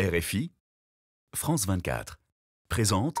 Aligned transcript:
RFI, 0.00 0.52
France 1.34 1.66
24, 1.66 2.20
présente 2.68 3.16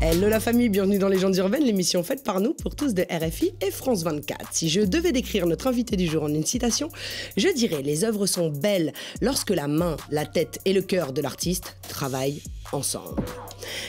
Hello 0.00 0.28
la 0.28 0.38
famille, 0.38 0.68
bienvenue 0.68 1.00
dans 1.00 1.08
Légendes 1.08 1.36
urbaines, 1.36 1.64
l'émission 1.64 2.04
faite 2.04 2.22
par 2.22 2.38
nous 2.38 2.54
pour 2.54 2.76
tous 2.76 2.94
de 2.94 3.04
RFI 3.10 3.54
et 3.60 3.72
France 3.72 4.04
24. 4.04 4.52
Si 4.52 4.68
je 4.68 4.82
devais 4.82 5.10
décrire 5.10 5.48
notre 5.48 5.66
invité 5.66 5.96
du 5.96 6.06
jour 6.06 6.22
en 6.22 6.28
une 6.28 6.46
citation, 6.46 6.90
je 7.36 7.48
dirais 7.48 7.82
les 7.82 8.04
œuvres 8.04 8.26
sont 8.26 8.50
belles 8.50 8.92
lorsque 9.20 9.50
la 9.50 9.66
main, 9.66 9.96
la 10.10 10.26
tête 10.26 10.60
et 10.64 10.72
le 10.72 10.82
cœur 10.82 11.12
de 11.12 11.20
l'artiste 11.20 11.76
travaillent 11.88 12.40
ensemble. 12.72 13.22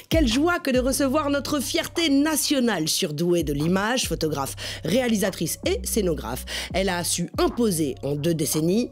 Quelle 0.09 0.27
joie 0.27 0.59
que 0.59 0.71
de 0.71 0.79
recevoir 0.79 1.29
notre 1.29 1.59
fierté 1.59 2.09
nationale 2.09 2.87
surdouée 2.87 3.43
de 3.43 3.53
l'image, 3.53 4.07
photographe, 4.07 4.55
réalisatrice 4.83 5.59
et 5.65 5.79
scénographe. 5.83 6.45
Elle 6.73 6.89
a 6.89 7.03
su 7.03 7.29
imposer 7.37 7.95
en 8.03 8.15
deux 8.15 8.33
décennies 8.33 8.91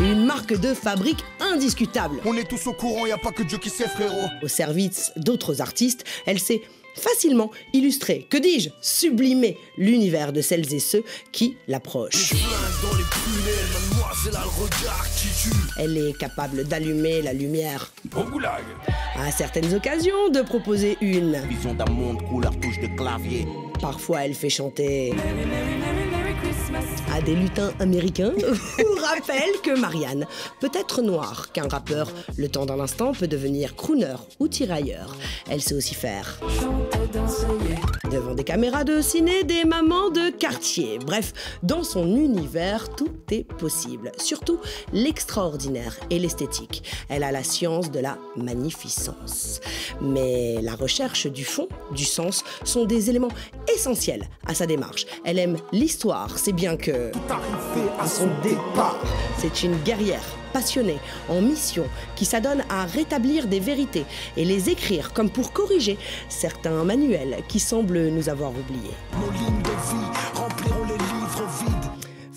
une 0.00 0.24
marque 0.24 0.58
de 0.58 0.74
fabrique 0.74 1.24
indiscutable. 1.40 2.16
On 2.24 2.36
est 2.36 2.48
tous 2.48 2.66
au 2.66 2.72
courant, 2.72 3.06
y 3.06 3.12
a 3.12 3.18
pas 3.18 3.32
que 3.32 3.42
Dieu 3.42 3.58
qui 3.58 3.70
sait 3.70 3.88
frérot. 3.88 4.28
Au 4.42 4.48
service 4.48 5.12
d'autres 5.16 5.60
artistes, 5.60 6.04
elle 6.26 6.38
s'est 6.38 6.62
facilement 6.94 7.50
illustrer, 7.72 8.26
que 8.28 8.36
dis-je, 8.36 8.70
sublimer 8.80 9.56
l'univers 9.76 10.32
de 10.32 10.40
celles 10.40 10.72
et 10.74 10.80
ceux 10.80 11.04
qui 11.32 11.56
l'approchent. 11.68 12.34
Elle 15.78 15.98
est 15.98 16.16
capable 16.16 16.64
d'allumer 16.64 17.22
la 17.22 17.32
lumière. 17.32 17.92
À 19.16 19.30
certaines 19.30 19.74
occasions, 19.74 20.28
de 20.30 20.42
proposer 20.42 20.96
une. 21.00 21.36
Vision 21.48 21.74
d'un 21.74 21.90
monde 21.90 22.22
couleur 22.28 22.52
touche 22.60 22.78
de 22.80 22.86
clavier. 22.96 23.46
Parfois, 23.80 24.24
elle 24.24 24.34
fait 24.34 24.50
chanter 24.50 25.12
à 27.12 27.20
des 27.20 27.34
lutins 27.34 27.72
américains 27.78 28.32
ou 28.78 29.00
rappelle 29.00 29.60
que 29.62 29.78
Marianne 29.78 30.26
peut 30.60 30.70
être 30.74 31.02
noire, 31.02 31.52
qu'un 31.52 31.68
rappeur, 31.68 32.08
le 32.36 32.48
temps 32.48 32.64
d'un 32.64 32.80
instant, 32.80 33.12
peut 33.12 33.28
devenir 33.28 33.76
crooner 33.76 34.16
ou 34.38 34.48
tirailleur. 34.48 35.14
Elle 35.50 35.60
sait 35.60 35.74
aussi 35.74 35.94
faire. 35.94 36.40
Devant 38.10 38.34
des 38.34 38.44
caméras 38.44 38.84
de 38.84 39.00
ciné, 39.00 39.44
des 39.44 39.64
mamans 39.64 40.10
de 40.10 40.30
quartier. 40.30 40.98
Bref, 40.98 41.32
dans 41.62 41.82
son 41.82 42.16
univers, 42.16 42.88
tout 42.94 43.12
est 43.30 43.44
possible. 43.44 44.12
Surtout 44.16 44.58
l'extraordinaire 44.92 45.96
et 46.10 46.18
l'esthétique. 46.18 46.82
Elle 47.08 47.24
a 47.24 47.32
la 47.32 47.42
science 47.42 47.90
de 47.90 48.00
la 48.00 48.18
magnificence. 48.36 49.60
Mais 50.00 50.60
la 50.62 50.74
recherche 50.74 51.26
du 51.26 51.44
fond, 51.44 51.68
du 51.94 52.04
sens, 52.04 52.44
sont 52.64 52.84
des 52.84 53.10
éléments 53.10 53.32
essentiels 53.74 54.28
à 54.46 54.54
sa 54.54 54.66
démarche. 54.66 55.06
Elle 55.24 55.38
aime 55.38 55.58
l'histoire, 55.72 56.38
c'est 56.38 56.52
bien 56.52 56.76
que... 56.76 57.01
à 57.98 58.06
son 58.06 58.28
départ. 58.42 58.98
C'est 59.38 59.62
une 59.62 59.76
guerrière 59.76 60.24
passionnée, 60.52 60.98
en 61.28 61.40
mission, 61.40 61.86
qui 62.14 62.24
s'adonne 62.24 62.62
à 62.68 62.84
rétablir 62.84 63.46
des 63.46 63.60
vérités 63.60 64.04
et 64.36 64.44
les 64.44 64.70
écrire 64.70 65.12
comme 65.12 65.30
pour 65.30 65.52
corriger 65.52 65.98
certains 66.28 66.84
manuels 66.84 67.38
qui 67.48 67.58
semblent 67.58 68.08
nous 68.08 68.28
avoir 68.28 68.50
oubliés. 68.50 68.94
Nos 69.18 69.30
lignes 69.32 69.62
de 69.62 69.70
vie 69.70 70.41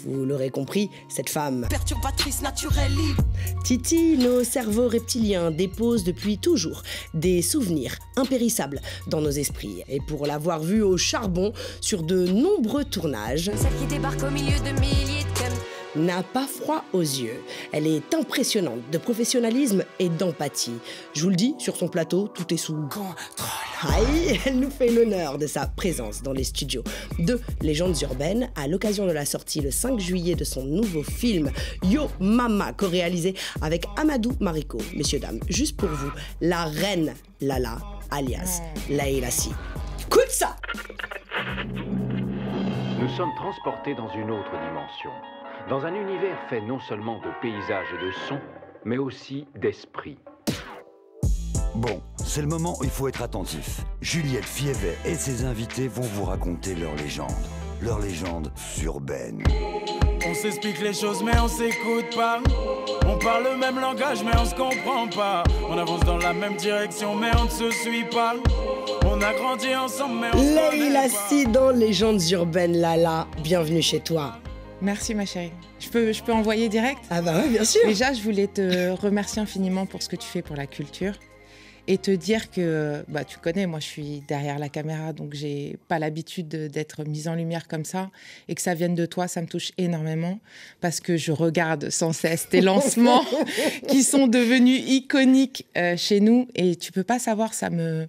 Vous 0.06 0.23
l'aurez 0.23 0.52
compris, 0.52 0.92
cette 1.09 1.30
femme, 1.30 1.66
Perturbatrice 1.70 2.42
naturelle 2.44 2.92
libre. 2.92 3.23
Titi, 3.64 4.17
nos 4.17 4.44
cerveaux 4.44 4.88
reptiliens 4.88 5.50
déposent 5.50 6.03
depuis 6.03 6.38
toujours 6.38 6.84
des 7.16 7.42
souvenirs 7.42 7.97
impérissables 8.16 8.81
dans 9.08 9.22
nos 9.22 9.31
esprits. 9.31 9.81
Et 9.88 10.00
pour 10.00 10.28
l'avoir 10.28 10.59
vue 10.62 10.84
au 10.84 10.97
charbon 10.97 11.53
sur 11.81 12.03
de 12.03 12.28
nombreux 12.28 12.86
tournages, 12.86 13.52
Celle 13.56 13.75
qui 13.80 13.88
débarque 13.88 14.22
au 14.22 14.30
milieu 14.30 14.59
de 14.59 14.80
milliers 14.80 15.23
de 15.23 15.55
n'a 15.95 16.23
pas 16.23 16.47
froid 16.47 16.83
aux 16.93 17.01
yeux. 17.01 17.41
Elle 17.71 17.88
est 17.88 18.13
impressionnante 18.13 18.81
de 18.91 18.97
professionnalisme 18.97 19.83
et 19.99 20.09
d'empathie. 20.09 20.77
Je 21.13 21.21
vous 21.23 21.29
le 21.29 21.35
dis, 21.35 21.55
sur 21.59 21.75
son 21.75 21.88
plateau, 21.88 22.27
tout 22.27 22.53
est 22.53 22.57
sous 22.57 22.75
Aïe, 23.83 24.39
elle 24.45 24.59
nous 24.59 24.69
fait 24.69 24.89
l'honneur 24.89 25.38
de 25.38 25.47
sa 25.47 25.67
présence 25.67 26.21
dans 26.23 26.33
les 26.33 26.43
studios 26.43 26.83
de 27.19 27.39
Légendes 27.61 28.00
urbaines 28.01 28.50
à 28.55 28.67
l'occasion 28.67 29.05
de 29.05 29.11
la 29.11 29.25
sortie 29.25 29.61
le 29.61 29.72
5 29.72 30.00
juillet 30.00 30.35
de 30.35 30.44
son 30.44 30.63
nouveau 30.63 31.03
film 31.03 31.51
Yo 31.84 32.07
Mama, 32.19 32.73
co-réalisé 32.73 33.35
avec 33.61 33.85
Amadou 33.97 34.31
Mariko. 34.39 34.78
Messieurs, 34.95 35.19
dames, 35.19 35.39
juste 35.50 35.78
pour 35.78 35.89
vous, 35.89 36.11
la 36.41 36.66
reine 36.66 37.13
Lala, 37.41 37.78
alias 38.11 38.61
Laïla 38.89 39.31
Si. 39.31 39.50
Écoute 40.07 40.29
ça 40.29 40.55
Nous 43.00 43.09
sommes 43.16 43.34
transportés 43.35 43.95
dans 43.95 44.09
une 44.13 44.31
autre 44.31 44.51
dimension, 44.51 45.11
dans 45.70 45.86
un 45.86 45.96
univers 45.96 46.38
fait 46.48 46.62
non 46.62 46.80
seulement 46.80 47.20
de 47.20 47.30
paysages 47.42 47.88
et 48.00 48.06
de 48.06 48.12
sons, 48.12 48.40
mais 48.84 48.98
aussi 48.98 49.48
d'esprit. 49.56 50.18
Bon, 51.74 52.02
c'est 52.24 52.42
le 52.42 52.48
moment 52.48 52.76
où 52.80 52.84
il 52.84 52.90
faut 52.90 53.08
être 53.08 53.22
attentif. 53.22 53.81
Juliette 54.00 54.46
Fievet 54.46 54.98
et 55.06 55.16
ses 55.16 55.44
invités 55.44 55.88
vont 55.88 56.03
vous 56.03 56.26
raconter 56.26 56.76
leur 56.76 56.96
légende. 56.96 57.31
Leur 57.81 58.00
légende 58.00 58.52
urbaine. 58.84 59.44
On 60.26 60.34
s'explique 60.34 60.81
les 60.81 60.94
choses 60.94 61.22
mais 61.24 61.38
on 61.40 61.48
s'écoute 61.48 62.16
pas. 62.16 62.40
On 63.06 63.18
parle 63.18 63.44
le 63.52 63.58
même 63.58 63.80
langage 63.80 64.24
mais 64.24 64.32
on 64.40 64.46
se 64.46 64.56
comprend 64.56 65.08
pas. 65.08 65.44
On 65.70 65.78
avance 65.78 66.00
dans 66.02 66.18
la 66.18 66.34
même 66.34 66.56
direction 66.56 67.16
mais 67.16 67.32
on 67.38 67.46
ne 67.46 67.50
se 67.50 67.72
suit 67.72 68.06
pas. 68.06 68.36
On 69.06 69.22
a 69.22 69.34
grandi 69.34 69.76
ensemble 69.76 70.20
mais 70.22 70.28
on 70.34 70.38
se 70.38 70.56
Laïla 70.56 71.02
connaît 71.02 71.09
pas. 71.09 71.28
Si 71.28 71.46
dans 71.47 71.72
Légendes 71.72 72.30
urbaines 72.32 72.78
Lala, 72.78 73.28
bienvenue 73.44 73.82
chez 73.82 74.00
toi. 74.00 74.38
Merci 74.81 75.16
ma 75.16 75.25
chérie. 75.25 75.52
Je 75.80 75.90
peux, 75.90 76.12
je 76.13 76.22
peux 76.24 76.34
envoyer 76.34 76.69
direct? 76.69 77.00
Ah 77.09 77.22
bah 77.22 77.40
ouais, 77.41 77.50
bien 77.50 77.63
sûr 77.63 77.81
Déjà, 77.86 78.13
je 78.13 78.22
voulais 78.22 78.47
te 78.47 78.90
remercier 78.91 79.41
infiniment 79.41 79.86
pour 79.86 80.03
ce 80.03 80.09
que 80.09 80.16
tu 80.16 80.28
fais 80.28 80.41
pour 80.41 80.56
la 80.56 80.68
culture 80.68 81.13
et 81.88 81.97
te 82.00 82.09
dire 82.12 82.50
que 82.50 83.03
bah, 83.08 83.24
tu 83.24 83.38
connais, 83.38 83.68
moi 83.68 83.80
je 83.80 83.85
suis 83.85 84.24
derrière 84.28 84.58
la 84.58 84.69
caméra, 84.69 85.14
donc 85.14 85.35
j'ai 85.35 85.78
pas 85.88 86.00
l'habitude 86.00 86.47
de- 86.47 86.68
d'être 86.68 87.03
mise 87.06 87.28
en 87.28 87.35
lumière 87.35 87.68
comme 87.68 87.85
ça 87.85 88.09
et 88.47 88.56
que 88.56 88.62
ça 88.62 88.74
vienne 88.74 88.96
de 88.96 89.06
toi, 89.06 89.28
ça 89.28 89.40
me 89.41 89.46
touche 89.47 89.72
énormément 89.78 90.40
parce 90.81 91.00
que 91.00 91.16
je 91.16 91.31
regarde 91.31 91.91
sans 91.91 92.12
cesse 92.12 92.50
tes 92.50 92.62
lancements 92.62 93.24
qui 93.88 94.02
sont 94.03 94.25
devenus 94.25 94.81
iconiques 94.88 95.68
euh, 95.78 95.96
chez 95.96 96.22
nous 96.22 96.47
et 96.56 96.75
tu 96.75 96.91
peux 96.91 97.03
pas 97.03 97.19
savoir, 97.19 97.53
ça 97.53 97.69
me 97.69 98.08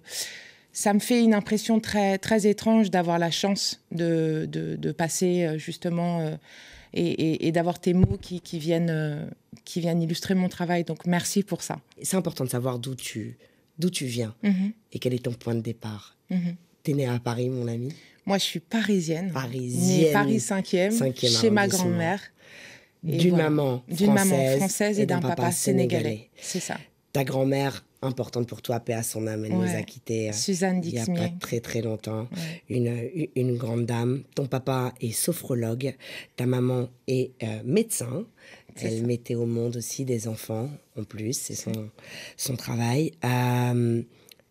ça 0.83 0.93
me 0.93 0.99
fait 0.99 1.23
une 1.23 1.33
impression 1.33 1.79
très, 1.79 2.19
très 2.19 2.45
étrange 2.45 2.91
d'avoir 2.91 3.17
la 3.17 3.31
chance 3.31 3.81
de, 3.91 4.47
de, 4.55 4.75
de 4.75 4.91
passer 4.91 5.33
euh, 5.45 5.57
justement 5.57 6.19
euh, 6.19 6.35
et, 6.93 7.07
et- 7.07 7.47
et 7.47 7.51
d'avoir 7.51 7.79
tes 7.79 7.93
mots 7.95 8.17
qui, 8.21 8.41
qui 8.41 8.59
viennent, 8.59 8.91
euh, 8.91 9.25
qui 9.65 9.79
viennent 9.81 10.01
illustrer 10.03 10.35
mon 10.35 10.49
travail. 10.49 10.83
Donc 10.83 11.07
merci 11.07 11.41
pour 11.41 11.61
ça. 11.63 11.79
C'est 12.03 12.15
important 12.15 12.43
de 12.45 12.49
savoir 12.51 12.77
d'où 12.77 12.93
tu, 12.93 13.37
d'où 13.79 13.89
tu 13.89 14.05
viens 14.05 14.35
Mhm, 14.43 14.71
et 14.93 14.99
quel 14.99 15.13
est 15.15 15.23
ton 15.25 15.33
point 15.33 15.55
de 15.55 15.61
départ. 15.61 16.15
mhm. 16.29 16.55
T'es 16.83 16.93
né 16.93 17.07
à 17.07 17.17
Paris, 17.19 17.49
mon 17.49 17.67
ami 17.67 17.91
Moi, 18.27 18.37
je 18.37 18.43
suis 18.43 18.59
parisienne. 18.59 19.31
Parisienne. 19.33 20.05
Née 20.07 20.13
Paris 20.13 20.37
5e, 20.37 20.91
Cinquième 20.91 21.31
chez 21.33 21.49
ma 21.49 21.67
grand-mère. 21.67 22.21
D'une 23.03 23.29
voilà. 23.31 23.49
maman 23.49 23.83
D'une 23.89 24.13
maman 24.13 24.35
française 24.35 24.57
française 24.57 24.99
et, 24.99 25.05
d'un 25.07 25.19
papa, 25.21 25.51
sénégalais. 25.51 26.29
C'est 26.39 26.59
ça. 26.61 26.77
Ta 27.13 27.23
grand-mère, 27.23 27.83
importante 28.01 28.47
pour 28.47 28.61
toi, 28.61 28.79
paix 28.79 28.93
à 28.93 29.03
son 29.03 29.27
âme, 29.27 29.45
elle 29.45 29.53
nous 29.53 29.75
a 29.75 29.81
quittés 29.81 30.29
euh, 30.29 30.33
Suzanne 30.33 30.81
il 30.83 30.93
y 30.93 30.99
a 30.99 31.05
pas 31.05 31.29
très 31.39 31.59
très 31.59 31.81
longtemps. 31.81 32.27
Ouais. 32.31 32.63
Une, 32.69 33.27
une 33.35 33.57
grande 33.57 33.85
dame. 33.85 34.23
Ton 34.35 34.45
papa 34.45 34.93
est 35.01 35.11
sophrologue. 35.11 35.95
Ta 36.35 36.45
maman 36.45 36.89
est 37.07 37.31
euh, 37.43 37.61
médecin. 37.65 38.25
Elle 38.79 38.99
ça. 38.99 39.05
mettait 39.05 39.35
au 39.35 39.47
monde 39.47 39.77
aussi 39.77 40.05
des 40.05 40.27
enfants, 40.27 40.69
en 40.97 41.03
plus. 41.03 41.33
C'est 41.33 41.55
son, 41.55 41.89
son 42.35 42.55
travail. 42.55 43.11
Euh, 43.25 44.03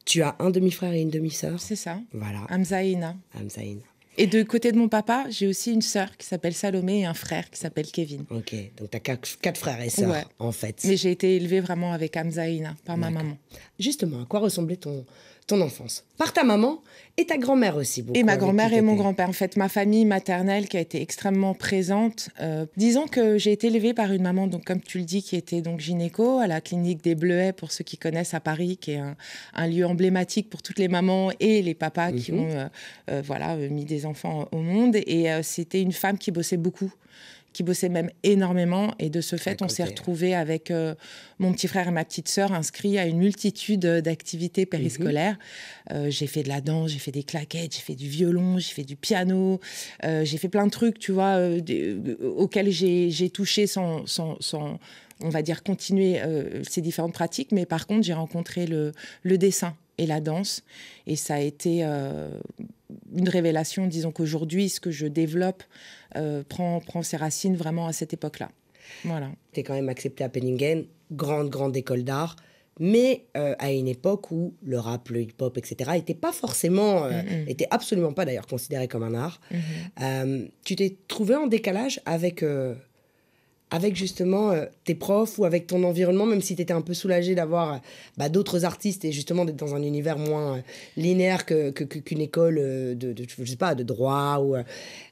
tu 0.04 0.22
as 0.22 0.34
un 0.40 0.50
demi-frère 0.50 0.92
et 0.92 1.00
une 1.00 1.10
demi-sœur? 1.10 1.60
C'est 1.60 1.76
ça. 1.76 2.00
Voilà, 2.12 2.46
Hamza 2.50 2.82
et 2.82 2.90
Ina. 2.90 3.16
Hamzaïn. 3.38 3.78
Et 3.78 3.95
de 4.24 4.42
côté 4.42 4.72
de 4.72 4.78
mon 4.78 4.88
papa, 4.88 5.26
j'ai 5.28 5.46
aussi 5.46 5.72
une 5.74 5.82
sœur 5.82 6.16
qui 6.16 6.26
s'appelle 6.26 6.54
Salomé 6.54 7.00
et 7.00 7.04
un 7.04 7.12
frère 7.12 7.50
qui 7.50 7.60
s'appelle 7.60 7.86
Kevin. 7.86 8.24
Ok, 8.30 8.54
donc 8.78 8.90
tu 8.90 8.96
as 8.96 9.00
quatre, 9.00 9.38
quatre 9.42 9.58
frères 9.58 9.82
et 9.82 9.90
sœurs, 9.90 10.10
Ouais. 10.10 10.24
en 10.38 10.52
fait. 10.52 10.80
Mais 10.86 10.96
j'ai 10.96 11.10
été 11.10 11.36
élevée 11.36 11.60
vraiment 11.60 11.92
avec 11.92 12.16
Hamza 12.16 12.48
et 12.48 12.54
Ina 12.54 12.74
par 12.86 12.96
ma 12.96 13.10
maman. 13.10 13.36
Justement, 13.78 14.22
à 14.22 14.24
quoi 14.24 14.40
ressemblait 14.40 14.76
ton, 14.76 15.04
ton 15.46 15.60
enfance? 15.60 16.02
Par 16.16 16.32
ta 16.32 16.44
maman 16.44 16.82
et 17.18 17.26
ta 17.26 17.36
grand-mère 17.36 17.76
aussi. 17.76 18.00
beaucoup, 18.02 18.18
Et 18.18 18.22
ma 18.22 18.38
grand-mère 18.38 18.72
et 18.72 18.80
mon 18.80 18.94
grand-père. 18.94 19.28
En 19.28 19.32
fait, 19.34 19.56
ma 19.58 19.68
famille 19.68 20.06
maternelle 20.06 20.66
qui 20.66 20.78
a 20.78 20.80
été 20.80 21.00
extrêmement 21.02 21.52
présente. 21.52 22.30
Euh, 22.40 22.64
disons 22.78 23.06
que 23.06 23.36
j'ai 23.36 23.52
été 23.52 23.66
élevée 23.66 23.92
par 23.92 24.12
une 24.12 24.22
maman, 24.22 24.46
donc 24.46 24.64
comme 24.64 24.80
tu 24.80 24.98
le 24.98 25.04
dis, 25.04 25.22
qui 25.22 25.36
était 25.36 25.60
donc 25.60 25.80
gynéco 25.80 26.38
à 26.38 26.46
la 26.46 26.62
clinique 26.62 27.02
des 27.04 27.14
Bleuets, 27.14 27.52
pour 27.52 27.70
ceux 27.70 27.84
qui 27.84 27.98
connaissent 27.98 28.32
à 28.32 28.40
Paris, 28.40 28.78
qui 28.78 28.92
est 28.92 28.96
un, 28.98 29.14
un 29.54 29.66
lieu 29.66 29.84
emblématique 29.86 30.48
pour 30.48 30.62
toutes 30.62 30.78
les 30.78 30.88
mamans 30.88 31.30
et 31.38 31.60
les 31.60 31.74
papas 31.74 32.12
qui 32.12 32.32
Mhm. 32.32 32.40
ont 32.40 32.50
euh, 32.50 32.68
euh, 33.10 33.22
voilà, 33.24 33.56
mis 33.56 33.84
des 33.84 34.05
enfants 34.06 34.48
au 34.52 34.58
monde. 34.58 34.96
Et 35.06 35.30
euh, 35.30 35.42
c'était 35.42 35.82
une 35.82 35.92
femme 35.92 36.18
qui 36.18 36.30
bossait 36.30 36.56
beaucoup 36.56 36.92
qui 37.56 37.62
bossait 37.62 37.88
même 37.88 38.10
énormément. 38.22 38.94
Et 38.98 39.08
de 39.08 39.22
ce 39.22 39.36
fait, 39.36 39.62
on 39.62 39.68
s'est 39.68 39.82
côté. 39.82 39.94
retrouvés 39.94 40.34
avec 40.34 40.70
euh, 40.70 40.94
mon 41.38 41.54
petit 41.54 41.68
frère 41.68 41.88
et 41.88 41.90
ma 41.90 42.04
petite 42.04 42.28
sœur 42.28 42.52
inscrits 42.52 42.98
à 42.98 43.06
une 43.06 43.16
multitude 43.16 43.80
d'activités 43.80 44.66
périscolaires. 44.66 45.38
Euh, 45.90 46.10
j'ai 46.10 46.26
fait 46.26 46.42
de 46.42 46.48
la 46.48 46.60
danse, 46.60 46.90
j'ai 46.90 46.98
fait 46.98 47.12
des 47.12 47.22
claquettes, 47.22 47.74
j'ai 47.74 47.80
fait 47.80 47.94
du 47.94 48.08
violon, 48.08 48.58
j'ai 48.58 48.74
fait 48.74 48.84
du 48.84 48.94
piano, 48.94 49.58
euh, 50.04 50.22
j'ai 50.22 50.36
fait 50.36 50.50
plein 50.50 50.66
de 50.66 50.70
trucs, 50.70 50.98
tu 50.98 51.12
vois, 51.12 51.36
euh, 51.38 51.62
euh, 51.70 52.34
auxquels 52.36 52.70
j'ai 52.70 53.30
touché 53.30 53.66
sans, 53.66 54.06
sans, 54.06 54.36
sans, 54.40 54.78
on 55.22 55.30
va 55.30 55.40
dire, 55.40 55.62
continuer 55.62 56.20
euh, 56.20 56.62
ces 56.68 56.82
différentes 56.82 57.14
pratiques. 57.14 57.52
Mais 57.52 57.64
par 57.64 57.86
contre, 57.86 58.02
j'ai 58.02 58.12
rencontré 58.12 58.66
le, 58.66 58.92
le, 59.22 59.38
dessin 59.38 59.74
et 59.98 60.06
la 60.06 60.20
danse. 60.20 60.62
Et 61.06 61.16
ça 61.16 61.34
a 61.34 61.40
été 61.40 61.80
euh, 61.82 62.28
une 63.14 63.28
révélation. 63.28 63.86
Disons 63.86 64.12
qu'aujourd'hui, 64.12 64.68
ce 64.68 64.80
que 64.80 64.90
je 64.90 65.06
développe 65.06 65.62
euh, 66.16 66.42
prend, 66.48 66.80
prend 66.80 67.02
ses 67.02 67.16
racines 67.16 67.56
vraiment 67.56 67.86
à 67.86 67.92
cette 67.92 68.12
époque-là. 68.12 68.50
Voilà. 69.04 69.30
Tu 69.52 69.60
es 69.60 69.62
quand 69.62 69.74
même 69.74 69.88
accepté 69.88 70.22
à 70.24 70.28
Penningen, 70.28 70.84
grande, 71.10 71.50
grande 71.50 71.76
école 71.76 72.04
d'art 72.04 72.36
mais 72.78 73.24
euh, 73.36 73.54
à 73.58 73.72
une 73.72 73.88
époque 73.88 74.30
où 74.30 74.54
le 74.62 74.78
rap, 74.78 75.08
le 75.08 75.22
hip-hop, 75.22 75.56
etc., 75.56 75.92
n'était 75.94 76.14
pas 76.14 76.32
forcément, 76.32 77.04
euh, 77.04 77.22
Mm-mm. 77.22 77.48
était 77.48 77.68
absolument 77.70 78.12
pas 78.12 78.24
d'ailleurs 78.24 78.46
considéré 78.46 78.86
comme 78.86 79.02
un 79.02 79.14
art. 79.14 79.40
Mhm. 79.50 79.60
Euh, 80.02 80.48
tu 80.64 80.76
t'es 80.76 80.96
trouvé 81.08 81.34
en 81.34 81.46
décalage 81.46 82.00
avec, 82.04 82.44
avec 83.70 83.96
justement 83.96 84.50
euh, 84.52 84.66
tes 84.84 84.94
profs 84.94 85.38
ou 85.38 85.44
avec 85.44 85.66
ton 85.66 85.82
environnement, 85.82 86.24
même 86.26 86.40
si 86.40 86.54
tu 86.54 86.62
étais 86.62 86.72
un 86.72 86.82
peu 86.82 86.94
soulagé 86.94 87.34
d'avoir 87.34 87.74
euh, 87.74 87.76
bah, 88.16 88.28
d'autres 88.28 88.64
artistes 88.64 89.04
et 89.04 89.10
justement 89.12 89.44
d'être 89.44 89.56
dans 89.56 89.74
un 89.74 89.82
univers 89.82 90.18
moins 90.18 90.58
euh, 90.58 90.60
linéaire 90.96 91.44
que, 91.44 91.70
que- 91.70 91.84
qu'une 91.84 92.20
école 92.20 92.56
de, 92.56 92.94
de, 92.94 93.82
droit 93.82 94.38
ou, 94.38 94.56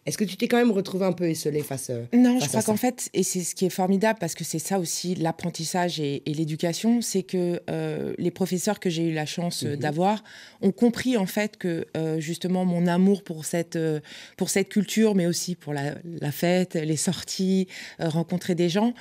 Est-ce 0.07 0.19
que 0.19 0.25
tu 0.25 0.37
t'es 0.37 0.49
quand 0.49 0.59
même 0.59 0.71
retrouvé 0.71 1.07
un 1.07 1.13
peu 1.13 1.25
esselé 1.25 1.63
face, 1.63 1.89
euh, 1.91 2.05
Non, 2.13 2.35
je 2.39 2.45
face 2.45 2.55
à 2.57 2.61
crois 2.61 2.63
qu'en 2.75 2.77
fait, 2.77 3.09
et 3.15 3.23
c'est 3.23 3.41
ce 3.41 3.55
qui 3.55 3.65
est 3.65 3.71
formidable, 3.71 4.19
parce 4.21 4.35
que 4.35 4.45
c'est 4.45 4.59
ça 4.59 4.79
aussi 4.79 5.15
l'apprentissage 5.15 5.99
et, 5.99 6.23
et 6.27 6.35
l'éducation, 6.35 7.01
c'est 7.01 7.23
que 7.23 7.61
euh, 7.71 8.13
les 8.19 8.31
professeurs 8.31 8.81
que 8.81 8.91
j'ai 8.91 9.05
eu 9.09 9.13
la 9.15 9.25
chance 9.27 9.65
euh, 9.65 9.71
Mhm. 9.75 9.77
d'avoir 9.77 10.23
ont 10.61 10.73
compris 10.73 11.17
en 11.17 11.25
fait 11.27 11.57
que 11.57 11.87
euh, 11.97 12.21
justement 12.21 12.65
mon 12.67 12.87
amour 12.87 13.23
pour 13.25 13.45
cette, 13.47 13.77
euh, 13.77 14.01
pour 14.37 14.51
cette 14.51 14.69
culture, 14.69 15.15
mais 15.15 15.27
aussi 15.27 15.55
pour 15.55 15.73
la, 15.73 15.95
la 16.21 16.33
fête, 16.33 16.75
les 16.75 16.97
sorties, 16.97 17.67
rencontrer 17.99 18.55
des 18.55 18.69
gens, 18.69 18.93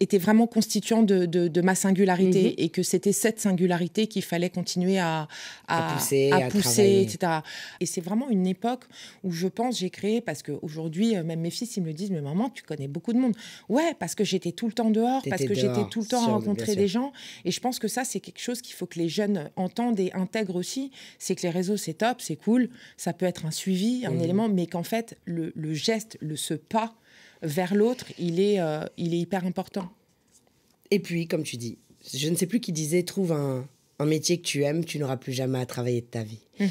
était 0.00 0.18
vraiment 0.18 0.46
constituant 0.46 1.02
de, 1.02 1.26
de- 1.26 1.48
de 1.48 1.60
ma 1.60 1.74
singularité 1.74 2.48
Mhm. 2.48 2.54
et 2.58 2.68
que 2.70 2.82
c'était 2.82 3.12
cette 3.12 3.40
singularité 3.40 4.06
qu'il 4.06 4.22
fallait 4.22 4.50
continuer 4.50 4.98
à, 4.98 5.28
À 5.68 5.94
pousser, 5.94 6.30
à 6.32 6.48
travailler. 6.48 7.02
etc. 7.02 7.40
Et 7.80 7.86
c'est 7.86 8.00
vraiment 8.00 8.28
une 8.30 8.46
époque 8.46 8.84
où 9.22 9.30
je 9.32 9.43
pense 9.48 9.78
j'ai 9.78 9.90
créé, 9.90 10.20
parce 10.20 10.42
qu'aujourd'hui, 10.42 11.14
même 11.22 11.40
mes 11.40 11.50
fils, 11.50 11.76
ils 11.76 11.80
me 11.82 11.86
le 11.86 11.92
disent, 11.92 12.10
mais 12.10 12.20
maman, 12.20 12.50
tu 12.50 12.62
connais 12.62 12.88
beaucoup 12.88 13.12
de 13.12 13.18
monde. 13.18 13.34
Ouais, 13.68 13.94
parce 13.98 14.14
que 14.14 14.24
j'étais 14.24 14.52
tout 14.52 14.66
le 14.66 14.72
temps 14.72 14.90
dehors, 14.90 15.22
parce 15.30 15.42
que 15.44 15.54
j'étais 15.54 15.88
tout 15.90 16.00
le 16.00 16.06
temps 16.06 16.22
à 16.22 16.26
rencontrer 16.32 16.72
des 16.76 16.88
gens. 16.88 17.12
Et 17.44 17.50
je 17.50 17.60
pense 17.60 17.78
que 17.78 17.88
ça, 17.88 18.04
c'est 18.04 18.20
quelque 18.20 18.40
chose 18.40 18.60
qu'il 18.62 18.74
faut 18.74 18.86
que 18.86 18.98
les 18.98 19.08
jeunes 19.08 19.50
entendent 19.56 19.98
et 20.00 20.12
intègrent 20.12 20.56
aussi. 20.56 20.90
C'est 21.18 21.34
que 21.34 21.42
les 21.42 21.50
réseaux, 21.50 21.76
c'est 21.76 21.94
top, 21.94 22.20
c'est 22.20 22.36
cool, 22.36 22.68
ça 22.96 23.12
peut 23.12 23.26
être 23.26 23.46
un 23.46 23.50
suivi, 23.50 24.04
un 24.06 24.10
Mhm. 24.10 24.20
élément, 24.22 24.48
mais 24.48 24.66
qu'en 24.66 24.82
fait, 24.82 25.18
le, 25.24 25.52
le 25.54 25.74
geste, 25.74 26.16
le 26.20 26.36
ce 26.36 26.54
pas 26.54 26.94
vers 27.42 27.74
l'autre, 27.74 28.06
il, 28.18 28.40
est, 28.40 28.60
euh, 28.60 28.84
il 28.96 29.12
est 29.14 29.18
hyper 29.18 29.44
important. 29.44 29.90
Et 30.90 30.98
puis, 31.00 31.26
comme 31.26 31.42
tu 31.42 31.56
dis, 31.56 31.78
je 32.14 32.28
ne 32.28 32.36
sais 32.36 32.46
plus 32.46 32.60
qui 32.60 32.72
disait, 32.72 33.02
trouve 33.02 33.32
un, 33.32 33.66
un 33.98 34.06
métier 34.06 34.38
que 34.38 34.42
tu 34.46 34.62
aimes, 34.64 34.84
tu 34.84 34.98
n'auras 34.98 35.16
plus 35.16 35.32
jamais 35.32 35.58
à 35.58 35.66
travailler 35.66 36.00
de 36.00 36.06
ta 36.06 36.22
vie. 36.22 36.40
Et 36.60 36.66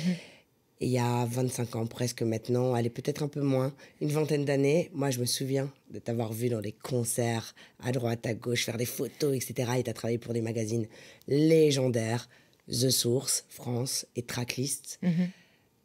il 0.83 0.89
y 0.89 0.99
a 0.99 1.25
25 1.25 1.75
ans 1.75 1.85
presque 1.85 2.21
maintenant, 2.23 2.73
allez 2.73 2.89
peut-être 2.89 3.23
un 3.23 3.27
peu 3.27 3.41
moins, 3.41 3.73
une 4.01 4.09
vingtaine 4.09 4.45
d'années, 4.45 4.89
moi 4.93 5.11
je 5.11 5.19
me 5.19 5.25
souviens 5.25 5.71
de 5.91 5.99
t'avoir 5.99 6.33
vu 6.33 6.49
dans 6.49 6.61
des 6.61 6.73
concerts, 6.73 7.55
à 7.81 7.91
droite, 7.91 8.25
à 8.25 8.33
gauche, 8.33 8.65
faire 8.65 8.77
des 8.77 8.85
photos, 8.85 9.35
etc. 9.35 9.71
Et 9.77 9.83
tu 9.83 9.89
as 9.89 9.93
travaillé 9.93 10.17
pour 10.17 10.33
des 10.33 10.41
magazines 10.41 10.87
légendaires, 11.27 12.29
The 12.69 12.89
Source, 12.89 13.45
France 13.49 14.05
et 14.15 14.23
Tracklist. 14.23 14.99
Mhm. 15.01 15.29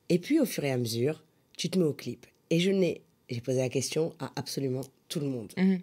Et 0.08 0.18
puis 0.18 0.40
au 0.40 0.46
fur 0.46 0.64
et 0.64 0.70
à 0.70 0.76
mesure, 0.76 1.22
tu 1.56 1.70
te 1.70 1.78
mets 1.78 1.84
au 1.84 1.92
clip. 1.92 2.26
Et 2.50 2.60
je 2.60 2.70
n'ai, 2.70 3.02
j'ai 3.28 3.40
posé 3.40 3.58
la 3.58 3.68
question 3.68 4.14
à 4.18 4.32
absolument 4.36 4.82
tout 5.08 5.20
le 5.20 5.28
monde. 5.28 5.52
Mhm. 5.56 5.80